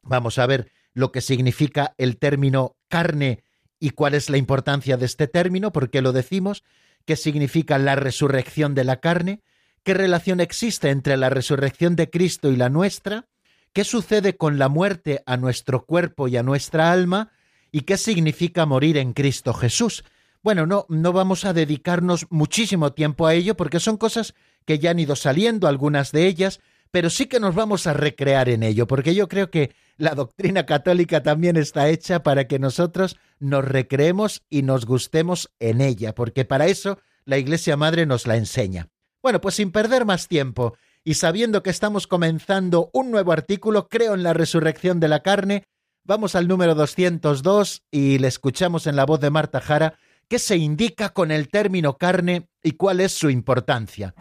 [0.02, 3.44] Vamos a ver lo que significa el término carne
[3.80, 6.64] y cuál es la importancia de este término, por qué lo decimos,
[7.06, 9.42] qué significa la resurrección de la carne,
[9.84, 13.28] qué relación existe entre la resurrección de Cristo y la nuestra,
[13.74, 17.32] qué sucede con la muerte a nuestro cuerpo y a nuestra alma,
[17.74, 20.06] y qué significa morir en Cristo Jesús.
[20.44, 24.92] Bueno, no, no vamos a dedicarnos muchísimo tiempo a ello porque son cosas que ya
[24.92, 28.86] han ido saliendo, algunas de ellas, pero sí que nos vamos a recrear en ello,
[28.86, 34.44] porque yo creo que la doctrina católica también está hecha para que nosotros nos recreemos
[34.50, 38.90] y nos gustemos en ella, porque para eso la Iglesia Madre nos la enseña.
[39.24, 44.14] Bueno, pues sin perder más tiempo y sabiendo que estamos comenzando un nuevo artículo, creo
[44.14, 45.64] en la resurrección de la carne,
[46.06, 50.58] vamos al número 202 y le escuchamos en la voz de Marta Jara qué se
[50.58, 54.13] indica con el término carne y cuál es su importancia.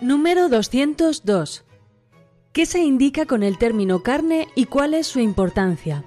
[0.00, 1.64] Número 202.
[2.52, 6.04] ¿Qué se indica con el término carne y cuál es su importancia?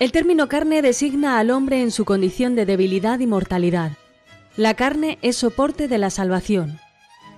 [0.00, 3.92] El término carne designa al hombre en su condición de debilidad y mortalidad.
[4.56, 6.80] La carne es soporte de la salvación.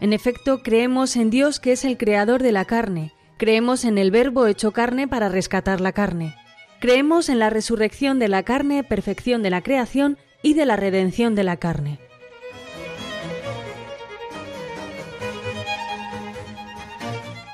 [0.01, 4.11] En efecto, creemos en Dios que es el creador de la carne, creemos en el
[4.11, 6.35] Verbo hecho carne para rescatar la carne.
[6.81, 11.35] Creemos en la resurrección de la carne, perfección de la creación y de la redención
[11.35, 12.01] de la carne.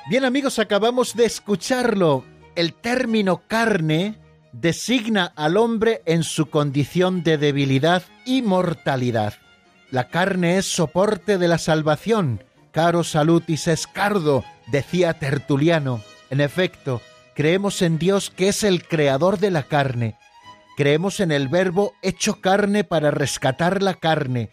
[0.09, 2.25] Bien amigos, acabamos de escucharlo.
[2.55, 4.19] El término carne
[4.53, 9.35] designa al hombre en su condición de debilidad y mortalidad.
[9.91, 12.45] La carne es soporte de la salvación.
[12.73, 16.03] Caro salutis escardo, decía Tertuliano.
[16.29, 17.01] En efecto,
[17.35, 20.17] creemos en Dios que es el creador de la carne.
[20.77, 24.51] Creemos en el Verbo hecho carne para rescatar la carne.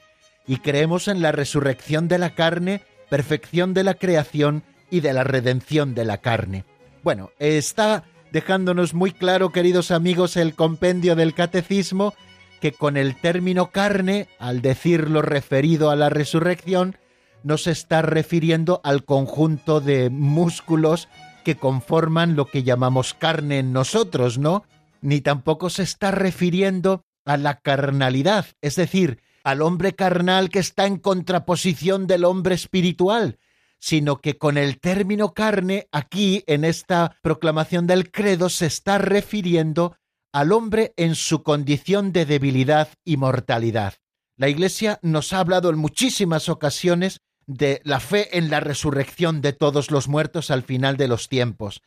[0.48, 5.26] Y creemos en la resurrección de la carne, perfección de la creación y de la
[5.26, 6.64] redención de la carne.
[7.04, 12.14] Bueno, está dejándonos muy claro, queridos amigos, el compendio del catecismo,
[12.62, 16.98] que con el término carne, al decirlo referido a la resurrección,
[17.44, 21.08] no se está refiriendo al conjunto de músculos
[21.44, 24.66] que conforman lo que llamamos carne en nosotros, ¿no?
[25.02, 30.88] Ni tampoco se está refiriendo a la carnalidad, es decir, al hombre carnal que está
[30.88, 33.38] en contraposición del hombre espiritual,
[33.80, 39.96] sino que con el término carne, aquí en esta proclamación del credo, se está refiriendo
[40.36, 43.94] al hombre en su condición de debilidad y mortalidad.
[44.36, 49.54] La Iglesia nos ha hablado en muchísimas ocasiones de la fe en la resurrección de
[49.54, 51.82] todos los muertos al final de los tiempos.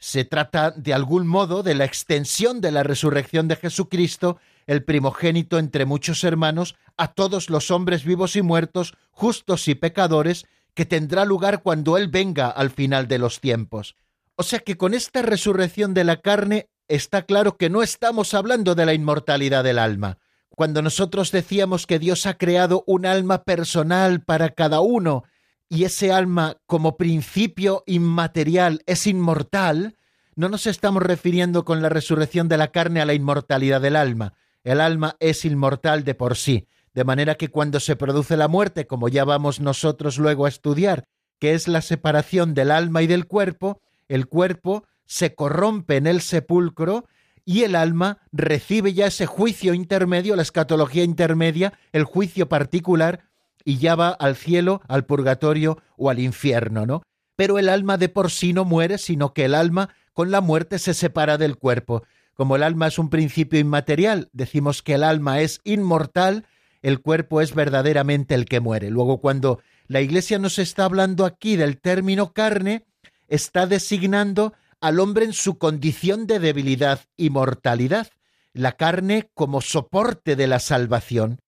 [0.00, 5.60] Se trata de algún modo de la extensión de la resurrección de Jesucristo, el primogénito
[5.60, 11.24] entre muchos hermanos, a todos los hombres vivos y muertos, justos y pecadores, que tendrá
[11.24, 13.94] lugar cuando Él venga al final de los tiempos.
[14.34, 18.74] O sea que con esta resurrección de la carne está claro que no estamos hablando
[18.74, 20.18] de la inmortalidad del alma.
[20.50, 25.24] Cuando nosotros decíamos que Dios ha creado un alma personal para cada uno
[25.70, 29.96] y ese alma como principio inmaterial es inmortal,
[30.34, 34.34] no nos estamos refiriendo con la resurrección de la carne a la inmortalidad del alma.
[34.62, 38.86] El alma es inmortal de por sí, de manera que cuando se produce la muerte,
[38.86, 41.04] como ya vamos nosotros luego a estudiar,
[41.38, 46.20] que es la separación del alma y del cuerpo, el cuerpo se corrompe en el
[46.20, 47.06] sepulcro
[47.44, 53.24] y el alma recibe ya ese juicio intermedio, la escatología intermedia, el juicio particular,
[53.64, 57.02] y ya va al cielo, al purgatorio o al infierno, ¿no?
[57.36, 60.78] Pero el alma de por sí no muere, sino que el alma con la muerte
[60.78, 62.02] se separa del cuerpo.
[62.34, 66.46] Como el alma es un principio inmaterial, decimos que el alma es inmortal,
[66.82, 68.90] el cuerpo es verdaderamente el que muere.
[68.90, 72.84] Luego, cuando la Iglesia nos está hablando aquí del término carne,
[73.28, 78.08] está designando al hombre en su condición de debilidad y mortalidad,
[78.52, 81.38] la carne como soporte de la salvación.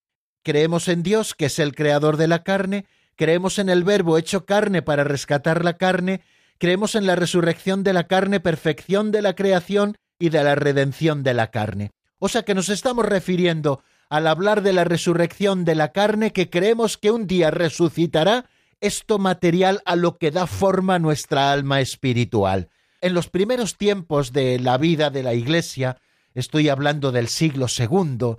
[0.44, 4.46] Creemos en Dios, que es el creador de la carne, creemos en el Verbo hecho
[4.46, 6.22] carne para rescatar la carne,
[6.58, 11.24] creemos en la resurrección de la carne, perfección de la creación y de la redención
[11.24, 11.90] de la carne.
[12.20, 16.50] O sea que nos estamos refiriendo al hablar de la resurrección de la carne que
[16.50, 18.48] creemos que un día resucitará
[18.80, 22.68] esto material a lo que da forma nuestra alma espiritual.
[23.04, 25.98] En los primeros tiempos de la vida de la Iglesia,
[26.32, 28.36] estoy hablando del siglo II,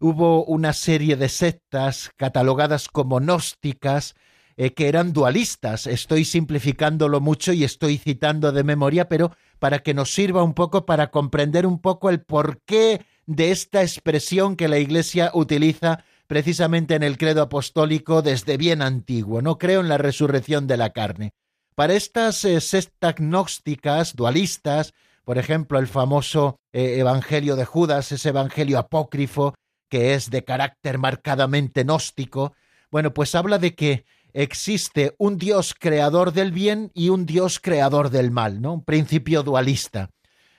[0.00, 4.14] hubo una serie de sectas catalogadas como gnósticas,
[4.58, 5.86] eh, que eran dualistas.
[5.86, 10.84] Estoy simplificándolo mucho y estoy citando de memoria, pero para que nos sirva un poco
[10.84, 17.02] para comprender un poco el porqué de esta expresión que la Iglesia utiliza precisamente en
[17.02, 19.40] el credo apostólico desde bien antiguo.
[19.40, 21.32] No creo en la resurrección de la carne.
[21.82, 28.28] Para estas eh, sectas gnósticas, dualistas, por ejemplo, el famoso eh, Evangelio de Judas, ese
[28.28, 29.56] Evangelio apócrifo
[29.88, 32.52] que es de carácter marcadamente gnóstico,
[32.92, 38.10] bueno, pues habla de que existe un Dios creador del bien y un Dios creador
[38.10, 38.74] del mal, ¿no?
[38.74, 40.08] Un principio dualista.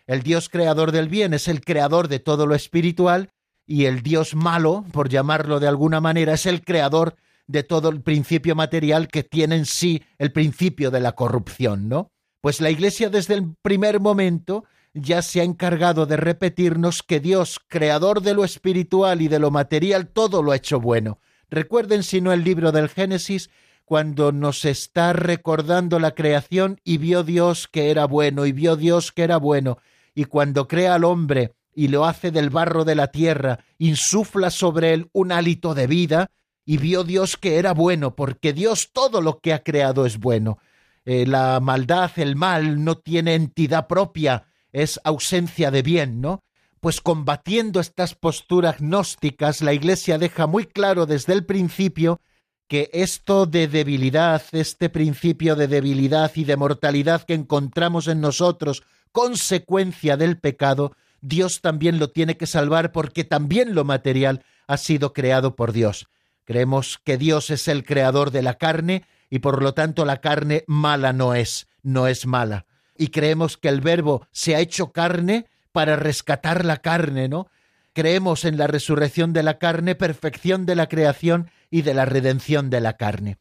[0.06, 3.30] El Dios creador del bien es el creador de todo lo espiritual
[3.66, 7.16] y el Dios malo, por llamarlo de alguna manera, es el creador
[7.48, 12.12] de todo el principio material que tiene en sí el principio de la corrupción, ¿no?
[12.42, 17.60] Pues la Iglesia desde el primer momento ya se ha encargado de repetirnos que Dios,
[17.68, 21.20] creador de lo espiritual y de lo material, todo lo ha hecho bueno.
[21.50, 23.50] Recuerden, si no, el libro del Génesis,
[23.86, 29.12] cuando nos está recordando la creación y vio Dios que era bueno y vio Dios
[29.12, 29.78] que era bueno,
[30.16, 34.94] y cuando crea al hombre y lo hace del barro de la tierra, insufla sobre
[34.94, 36.32] él un hálito de vida,
[36.66, 40.60] y vio Dios que era bueno, porque Dios todo lo que ha creado es bueno.
[41.06, 46.44] Eh, la maldad, el mal, no tiene entidad propia, es ausencia de bien, ¿no?
[46.80, 52.22] Pues combatiendo estas posturas gnósticas, la Iglesia deja muy claro desde el principio
[52.68, 58.84] que esto de debilidad, este principio de debilidad y de mortalidad que encontramos en nosotros,
[59.12, 65.14] consecuencia del pecado, Dios también lo tiene que salvar porque también lo material ha sido
[65.14, 66.08] creado por Dios.
[66.46, 70.64] Creemos que Dios es el creador de la carne y por lo tanto la carne
[70.68, 72.66] mala no es, no es mala.
[72.98, 77.48] Y creemos que el verbo se ha hecho carne para rescatar la carne, ¿no?
[77.94, 82.70] Creemos en la resurrección de la carne, perfección de la creación y de la redención
[82.70, 83.38] de la carne.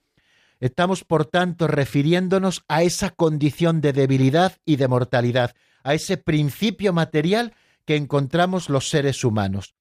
[0.61, 6.93] Estamos, por tanto, refiriéndonos a esa condición de debilidad y de mortalidad, a ese principio
[6.93, 9.75] material que encontramos los seres humanos.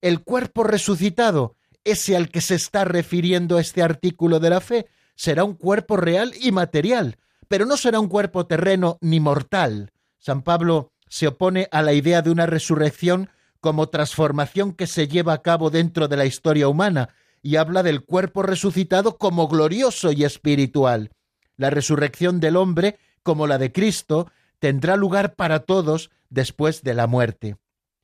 [0.00, 1.56] El cuerpo resucitado,
[1.90, 6.32] ese al que se está refiriendo este artículo de la fe, será un cuerpo real
[6.40, 7.16] y material,
[7.48, 9.92] pero no será un cuerpo terreno ni mortal.
[10.18, 13.30] San Pablo se opone a la idea de una resurrección
[13.60, 17.08] como transformación que se lleva a cabo dentro de la historia humana,
[17.42, 21.10] y habla del cuerpo resucitado como glorioso y espiritual.
[21.56, 27.06] La resurrección del hombre, como la de Cristo, tendrá lugar para todos después de la
[27.06, 27.56] muerte.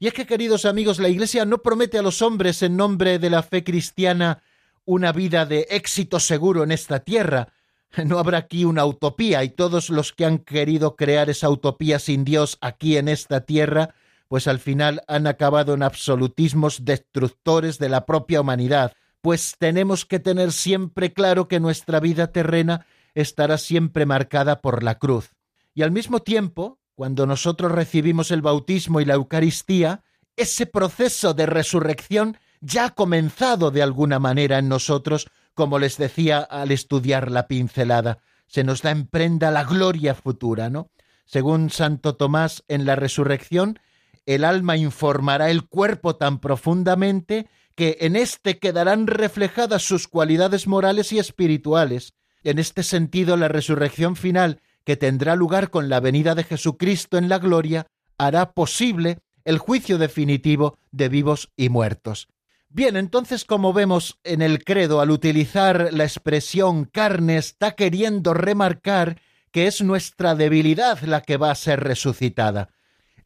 [0.05, 3.31] Y es que, queridos amigos, la Iglesia no promete a los hombres en nombre de
[3.31, 4.43] la fe cristiana
[4.85, 7.49] una vida de éxito seguro en esta tierra.
[8.05, 12.23] No habrá aquí una utopía y todos los que han querido crear esa utopía sin
[12.23, 13.95] Dios aquí en esta tierra,
[14.29, 18.93] pues al final han acabado en absolutismos destructores de la propia humanidad,
[19.23, 22.85] pues tenemos que tener siempre claro que nuestra vida terrena
[23.15, 25.31] estará siempre marcada por la cruz.
[25.73, 30.03] Y al mismo tiempo, cuando nosotros recibimos el bautismo y la Eucaristía,
[30.37, 36.39] ese proceso de resurrección ya ha comenzado de alguna manera en nosotros, como les decía
[36.39, 38.19] al estudiar la pincelada.
[38.47, 40.91] Se nos da en prenda la gloria futura, ¿no?
[41.27, 43.79] Según Santo Tomás, en la resurrección,
[44.27, 51.13] el alma informará el cuerpo tan profundamente que en éste quedarán reflejadas sus cualidades morales
[51.13, 52.15] y espirituales.
[52.43, 57.29] En este sentido, la resurrección final, que tendrá lugar con la venida de Jesucristo en
[57.29, 57.87] la gloria,
[58.19, 62.29] hará posible el juicio definitivo de vivos y muertos.
[62.69, 69.21] Bien, entonces como vemos en el credo, al utilizar la expresión carne, está queriendo remarcar
[69.53, 72.71] que es nuestra debilidad la que va a ser resucitada.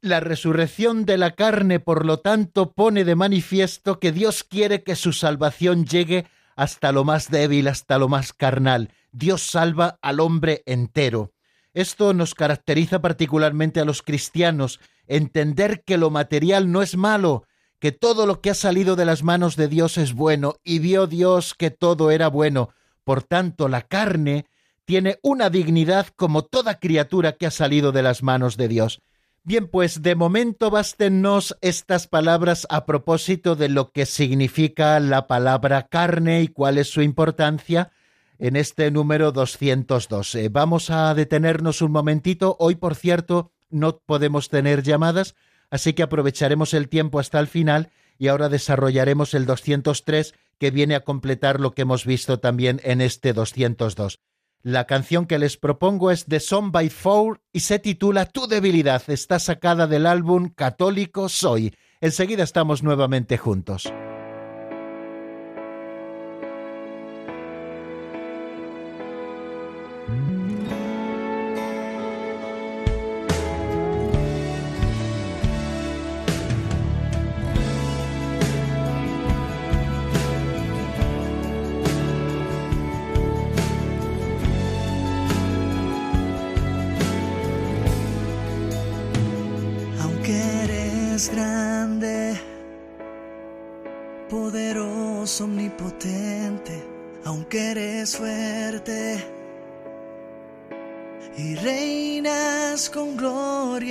[0.00, 4.94] La resurrección de la carne, por lo tanto, pone de manifiesto que Dios quiere que
[4.94, 8.92] su salvación llegue hasta lo más débil, hasta lo más carnal.
[9.12, 11.32] Dios salva al hombre entero.
[11.78, 17.44] Esto nos caracteriza particularmente a los cristianos, entender que lo material no es malo,
[17.78, 21.06] que todo lo que ha salido de las manos de Dios es bueno, y vio
[21.06, 22.70] Dios que todo era bueno.
[23.04, 24.46] Por tanto, la carne
[24.86, 29.00] tiene una dignidad como toda criatura que ha salido de las manos de Dios.
[29.44, 35.86] Bien, pues de momento bástenos estas palabras a propósito de lo que significa la palabra
[35.86, 37.92] carne y cuál es su importancia
[38.38, 40.44] en este número 212.
[40.44, 42.56] Eh, vamos a detenernos un momentito.
[42.58, 45.34] Hoy, por cierto, no podemos tener llamadas,
[45.70, 50.94] así que aprovecharemos el tiempo hasta el final y ahora desarrollaremos el 203 que viene
[50.94, 54.20] a completar lo que hemos visto también en este 202.
[54.62, 59.02] La canción que les propongo es The Song by Four y se titula Tu debilidad.
[59.08, 61.74] Está sacada del álbum Católico Soy.
[62.00, 63.92] Enseguida estamos nuevamente juntos.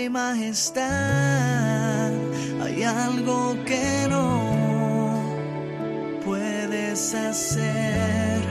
[0.09, 0.83] Majestad,
[2.61, 5.21] hay algo que no
[6.25, 8.41] puedes hacer,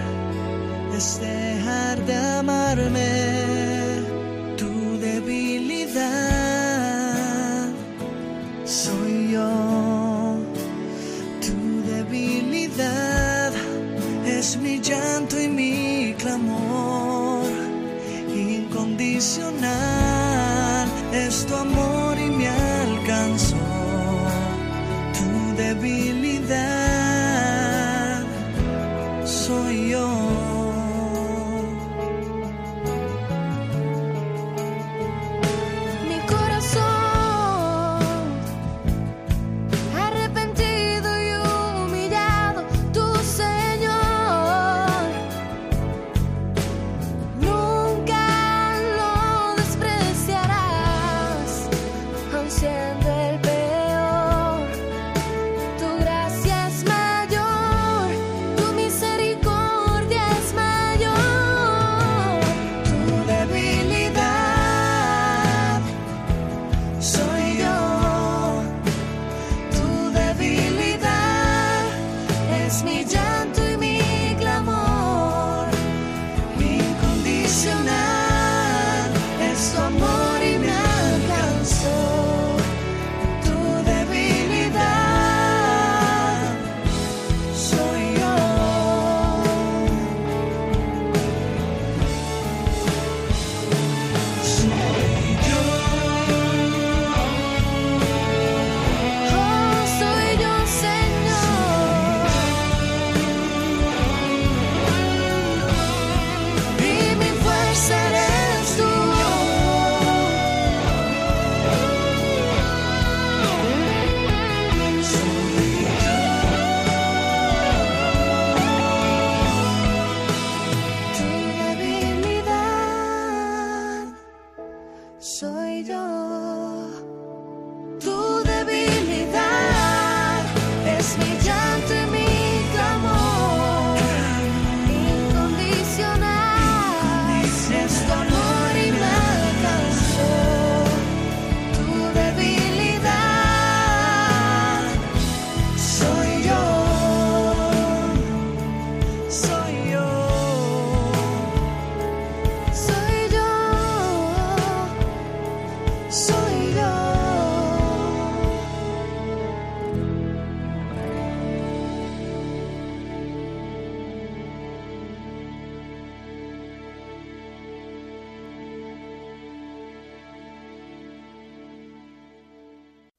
[0.97, 4.03] es dejar de amarme,
[4.57, 6.47] tu debilidad.
[8.65, 10.39] Soy yo,
[11.41, 13.53] tu debilidad.
[14.27, 17.45] Es mi llanto y mi clamor
[18.35, 20.16] incondicional,
[21.17, 22.06] es tu amor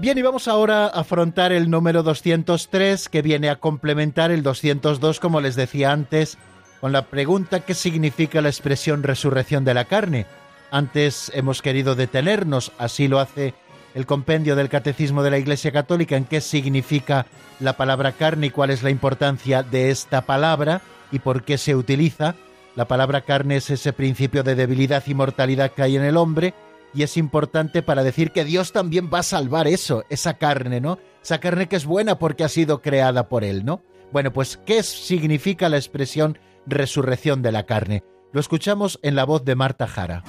[0.00, 5.20] Bien, y vamos ahora a afrontar el número 203 que viene a complementar el 202,
[5.20, 6.38] como les decía antes,
[6.80, 10.24] con la pregunta ¿qué significa la expresión resurrección de la carne?
[10.70, 13.52] Antes hemos querido detenernos, así lo hace
[13.94, 17.26] el compendio del Catecismo de la Iglesia Católica, en qué significa
[17.58, 20.80] la palabra carne y cuál es la importancia de esta palabra
[21.12, 22.36] y por qué se utiliza.
[22.74, 26.54] La palabra carne es ese principio de debilidad y mortalidad que hay en el hombre
[26.94, 30.98] y es importante para decir que Dios también va a salvar eso, esa carne, ¿no?
[31.22, 33.82] Esa carne que es buena porque ha sido creada por Él, ¿no?
[34.12, 38.02] Bueno, pues, ¿qué significa la expresión resurrección de la carne?
[38.32, 40.24] Lo escuchamos en la voz de Marta Jara.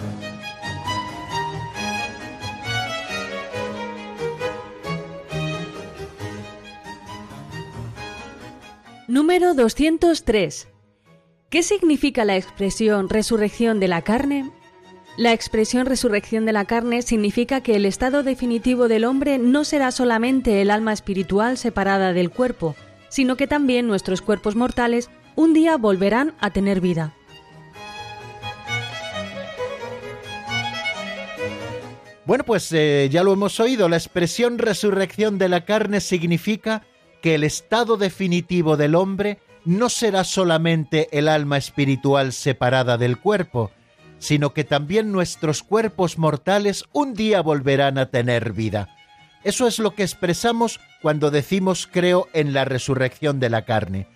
[9.07, 10.69] Número 203.
[11.49, 14.51] ¿Qué significa la expresión resurrección de la carne?
[15.21, 19.91] La expresión resurrección de la carne significa que el estado definitivo del hombre no será
[19.91, 22.75] solamente el alma espiritual separada del cuerpo,
[23.07, 27.13] sino que también nuestros cuerpos mortales un día volverán a tener vida.
[32.25, 36.81] Bueno, pues eh, ya lo hemos oído, la expresión resurrección de la carne significa
[37.21, 43.69] que el estado definitivo del hombre no será solamente el alma espiritual separada del cuerpo,
[44.21, 48.95] sino que también nuestros cuerpos mortales un día volverán a tener vida.
[49.43, 54.07] Eso es lo que expresamos cuando decimos creo en la resurrección de la carne,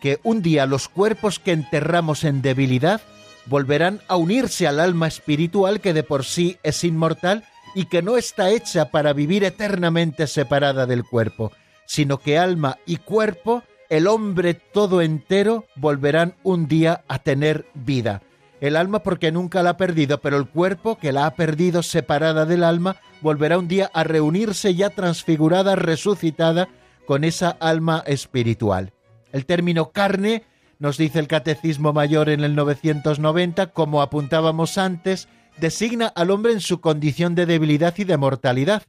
[0.00, 3.02] que un día los cuerpos que enterramos en debilidad
[3.44, 7.44] volverán a unirse al alma espiritual que de por sí es inmortal
[7.74, 11.52] y que no está hecha para vivir eternamente separada del cuerpo,
[11.84, 18.22] sino que alma y cuerpo, el hombre todo entero, volverán un día a tener vida.
[18.60, 22.44] El alma porque nunca la ha perdido, pero el cuerpo que la ha perdido separada
[22.44, 26.68] del alma, volverá un día a reunirse ya transfigurada, resucitada,
[27.06, 28.92] con esa alma espiritual.
[29.32, 30.44] El término carne,
[30.78, 36.60] nos dice el Catecismo Mayor en el 990, como apuntábamos antes, designa al hombre en
[36.60, 38.84] su condición de debilidad y de mortalidad.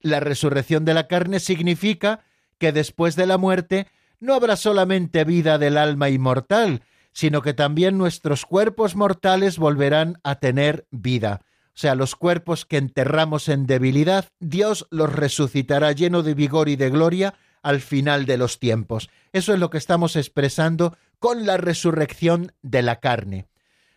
[0.00, 2.20] La resurrección de la carne significa
[2.58, 3.88] que después de la muerte
[4.20, 6.82] no habrá solamente vida del alma inmortal,
[7.16, 11.40] sino que también nuestros cuerpos mortales volverán a tener vida.
[11.68, 16.76] O sea, los cuerpos que enterramos en debilidad, Dios los resucitará lleno de vigor y
[16.76, 19.08] de gloria al final de los tiempos.
[19.32, 23.46] Eso es lo que estamos expresando con la resurrección de la carne.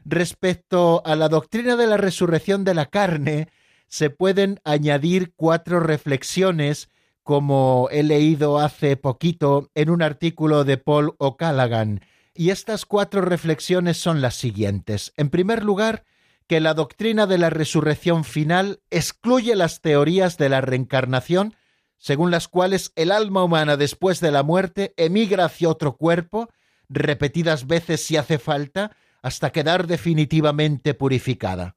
[0.05, 3.49] Respecto a la doctrina de la resurrección de la carne,
[3.89, 6.87] se pueden añadir cuatro reflexiones
[7.23, 11.99] como he leído hace poquito en un artículo de Paul O'Callaghan.
[12.39, 15.11] Y estas cuatro reflexiones son las siguientes.
[15.17, 16.05] En primer lugar,
[16.47, 21.57] que la doctrina de la resurrección final excluye las teorías de la reencarnación,
[21.97, 26.47] según las cuales el alma humana después de la muerte emigra hacia otro cuerpo,
[26.87, 31.75] repetidas veces si hace falta, hasta quedar definitivamente purificada.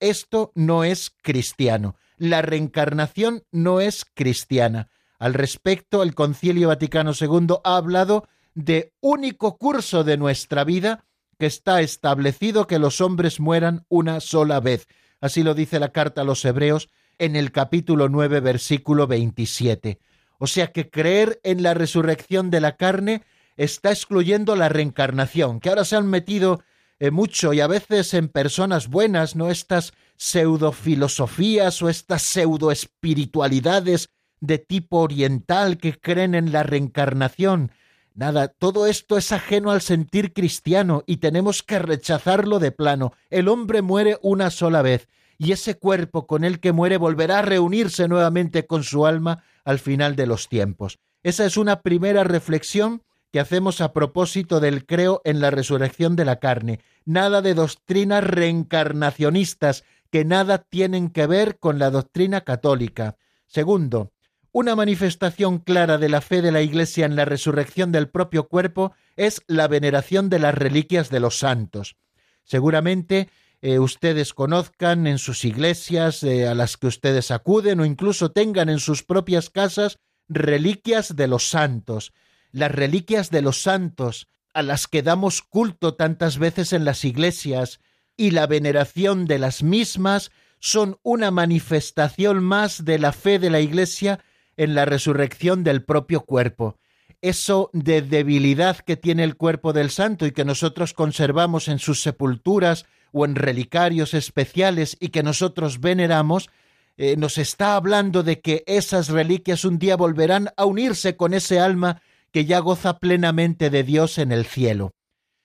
[0.00, 1.96] Esto no es cristiano.
[2.18, 4.90] La reencarnación no es cristiana.
[5.18, 11.04] Al respecto, el Concilio Vaticano II ha hablado de único curso de nuestra vida
[11.38, 14.86] que está establecido que los hombres mueran una sola vez.
[15.20, 16.88] Así lo dice la carta a los Hebreos
[17.18, 19.98] en el capítulo 9, versículo 27.
[20.38, 23.22] O sea que creer en la resurrección de la carne
[23.56, 26.62] está excluyendo la reencarnación, que ahora se han metido
[26.98, 29.50] eh, mucho y a veces en personas buenas, ¿no?
[29.50, 34.08] Estas pseudofilosofías o estas pseudoespiritualidades
[34.40, 37.72] de tipo oriental que creen en la reencarnación.
[38.14, 43.12] Nada, todo esto es ajeno al sentir cristiano y tenemos que rechazarlo de plano.
[43.28, 47.42] El hombre muere una sola vez y ese cuerpo con el que muere volverá a
[47.42, 51.00] reunirse nuevamente con su alma al final de los tiempos.
[51.24, 53.02] Esa es una primera reflexión
[53.32, 56.78] que hacemos a propósito del creo en la resurrección de la carne.
[57.04, 63.16] Nada de doctrinas reencarnacionistas que nada tienen que ver con la doctrina católica.
[63.48, 64.12] Segundo,
[64.54, 68.92] una manifestación clara de la fe de la Iglesia en la resurrección del propio cuerpo
[69.16, 71.96] es la veneración de las reliquias de los santos.
[72.44, 73.28] Seguramente
[73.62, 78.68] eh, ustedes conozcan en sus iglesias eh, a las que ustedes acuden o incluso tengan
[78.68, 79.98] en sus propias casas
[80.28, 82.12] reliquias de los santos
[82.52, 87.80] las reliquias de los santos a las que damos culto tantas veces en las iglesias
[88.16, 90.30] y la veneración de las mismas
[90.60, 94.20] son una manifestación más de la fe de la Iglesia
[94.56, 96.78] en la resurrección del propio cuerpo.
[97.20, 102.02] Eso de debilidad que tiene el cuerpo del santo y que nosotros conservamos en sus
[102.02, 106.50] sepulturas o en relicarios especiales y que nosotros veneramos,
[106.96, 111.60] eh, nos está hablando de que esas reliquias un día volverán a unirse con ese
[111.60, 114.92] alma que ya goza plenamente de Dios en el cielo.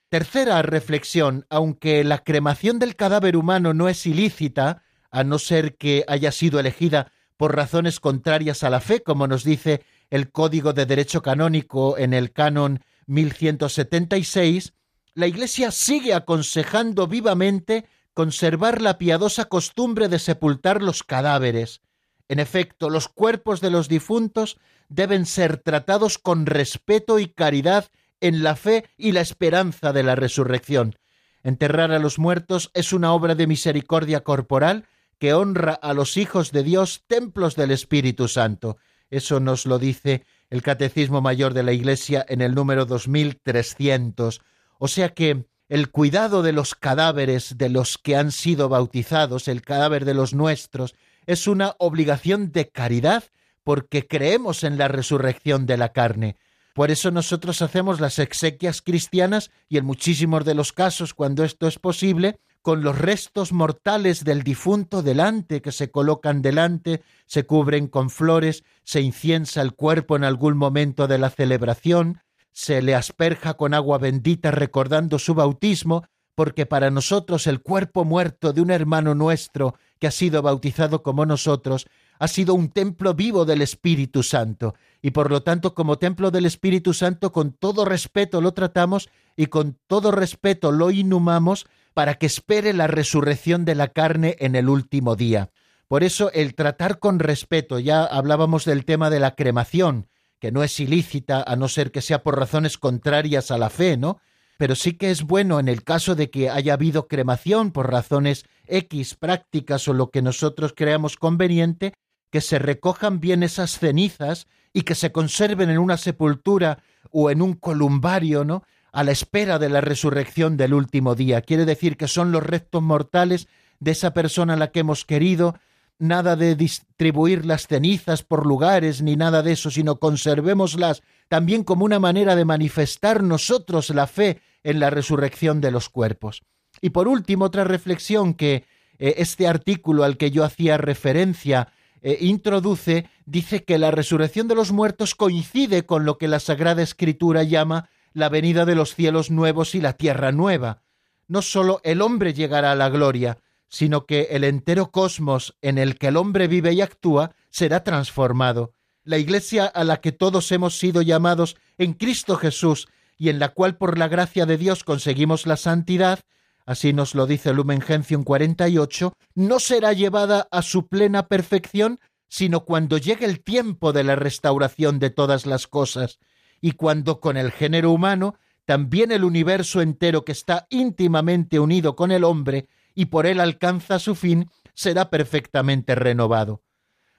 [0.10, 4.82] Tercera reflexión, aunque la cremación del cadáver humano no es ilícita,
[5.12, 9.46] a no ser que haya sido elegida por razones contrarias a la fe, como nos
[9.46, 14.74] dice el Código de Derecho Canónico en el canon 1176,
[15.14, 21.80] la Iglesia sigue aconsejando vivamente conservar la piadosa costumbre de sepultar los cadáveres.
[22.28, 24.60] En efecto, los cuerpos de los difuntos
[24.90, 27.86] deben ser tratados con respeto y caridad
[28.20, 30.98] en la fe y la esperanza de la resurrección.
[31.44, 34.90] Enterrar a los muertos es una obra de misericordia corporal
[35.20, 38.78] que honra a los hijos de Dios, templos del Espíritu Santo.
[39.10, 44.42] Eso nos lo dice el Catecismo Mayor de la Iglesia en el número 2300.
[44.80, 49.62] O sea que el cuidado de los cadáveres de los que han sido bautizados, el
[49.62, 50.96] cadáver de los nuestros,
[51.28, 53.26] es una obligación de caridad
[53.64, 56.38] porque creemos en la resurrección de la carne.
[56.74, 61.68] Por eso nosotros hacemos las exequias cristianas y en muchísimos de los casos, cuando esto
[61.68, 67.88] es posible, con los restos mortales del difunto delante, que se colocan delante, se cubren
[67.88, 73.56] con flores, se inciensa el cuerpo en algún momento de la celebración, se le asperja
[73.56, 76.04] con agua bendita recordando su bautismo,
[76.36, 81.26] porque para nosotros el cuerpo muerto de un hermano nuestro que ha sido bautizado como
[81.26, 81.88] nosotros
[82.18, 86.46] ha sido un templo vivo del Espíritu Santo, y por lo tanto como templo del
[86.46, 92.26] Espíritu Santo con todo respeto lo tratamos y con todo respeto lo inhumamos para que
[92.26, 95.50] espere la resurrección de la carne en el último día.
[95.88, 100.08] Por eso el tratar con respeto, ya hablábamos del tema de la cremación,
[100.40, 103.98] que no es ilícita a no ser que sea por razones contrarias a la fe,
[103.98, 104.20] ¿no?
[104.58, 108.46] Pero sí que es bueno en el caso de que haya habido cremación por razones
[108.68, 111.94] X prácticas o lo que nosotros creamos conveniente,
[112.30, 117.42] que se recojan bien esas cenizas y que se conserven en una sepultura o en
[117.42, 118.64] un columbario, ¿no?
[118.92, 121.42] A la espera de la resurrección del último día.
[121.42, 123.48] Quiere decir que son los restos mortales
[123.80, 125.56] de esa persona a la que hemos querido,
[126.00, 131.86] nada de distribuir las cenizas por lugares ni nada de eso, sino conservémoslas también como
[131.86, 136.44] una manera de manifestar nosotros la fe en la resurrección de los cuerpos.
[136.82, 138.66] Y por último, otra reflexión que
[138.98, 141.72] eh, este artículo al que yo hacía referencia
[142.02, 146.82] eh, introduce, dice que la resurrección de los muertos coincide con lo que la Sagrada
[146.82, 150.84] Escritura llama la venida de los cielos nuevos y la tierra nueva.
[151.28, 153.38] No sólo el hombre llegará a la gloria,
[153.68, 158.74] sino que el entero cosmos en el que el hombre vive y actúa será transformado.
[159.04, 162.88] La Iglesia a la que todos hemos sido llamados en Cristo Jesús
[163.18, 166.20] y en la cual por la gracia de Dios conseguimos la santidad,
[166.66, 172.00] así nos lo dice Lumen Gentium 48, no será llevada a su plena perfección
[172.30, 176.20] sino cuando llegue el tiempo de la restauración de todas las cosas,
[176.62, 178.36] y cuando con el género humano
[178.66, 183.98] también el universo entero que está íntimamente unido con el hombre y por él alcanza
[183.98, 186.62] su fin, será perfectamente renovado.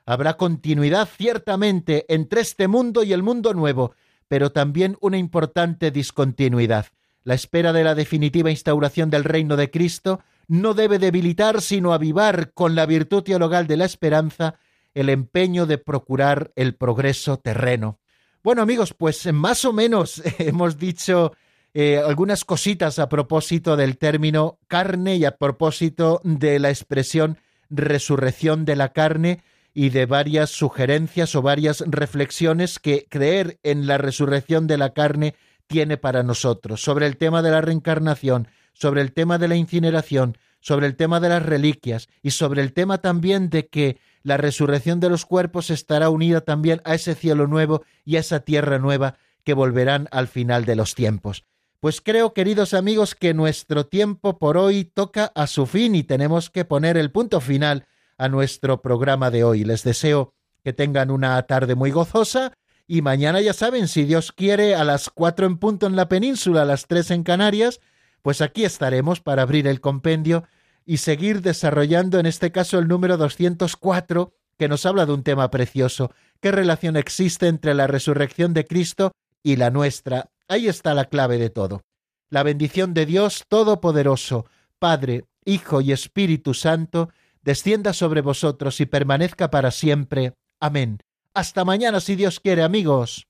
[0.06, 3.94] Habrá continuidad ciertamente entre este mundo y el mundo nuevo,
[4.28, 6.86] pero también una importante discontinuidad.
[7.24, 12.52] La espera de la definitiva instauración del reino de Cristo no debe debilitar sino avivar
[12.52, 14.54] con la virtud teologal de la esperanza
[14.94, 17.98] el empeño de procurar el progreso terreno.
[18.42, 21.32] Bueno amigos, pues más o menos hemos dicho
[21.74, 27.36] eh, algunas cositas a propósito del término carne y a propósito de la expresión
[27.68, 29.42] resurrección de la carne
[29.74, 35.34] y de varias sugerencias o varias reflexiones que creer en la resurrección de la carne
[35.66, 40.38] tiene para nosotros, sobre el tema de la reencarnación, sobre el tema de la incineración,
[40.60, 45.00] sobre el tema de las reliquias y sobre el tema también de que la resurrección
[45.00, 49.16] de los cuerpos estará unida también a ese cielo nuevo y a esa tierra nueva
[49.44, 51.44] que volverán al final de los tiempos.
[51.80, 56.50] Pues creo, queridos amigos, que nuestro tiempo por hoy toca a su fin y tenemos
[56.50, 57.86] que poner el punto final
[58.18, 59.64] a nuestro programa de hoy.
[59.64, 62.52] Les deseo que tengan una tarde muy gozosa
[62.86, 66.62] y mañana ya saben, si Dios quiere, a las cuatro en punto en la península,
[66.62, 67.80] a las tres en Canarias,
[68.22, 70.44] pues aquí estaremos para abrir el compendio
[70.86, 75.50] y seguir desarrollando en este caso el número 204 que nos habla de un tema
[75.50, 76.12] precioso.
[76.40, 79.12] ¿Qué relación existe entre la resurrección de Cristo
[79.42, 80.30] y la nuestra?
[80.48, 81.82] Ahí está la clave de todo.
[82.28, 84.46] La bendición de Dios Todopoderoso,
[84.78, 87.10] Padre, Hijo y Espíritu Santo,
[87.42, 90.34] descienda sobre vosotros y permanezca para siempre.
[90.60, 90.98] Amén.
[91.32, 93.29] Hasta mañana si Dios quiere, amigos.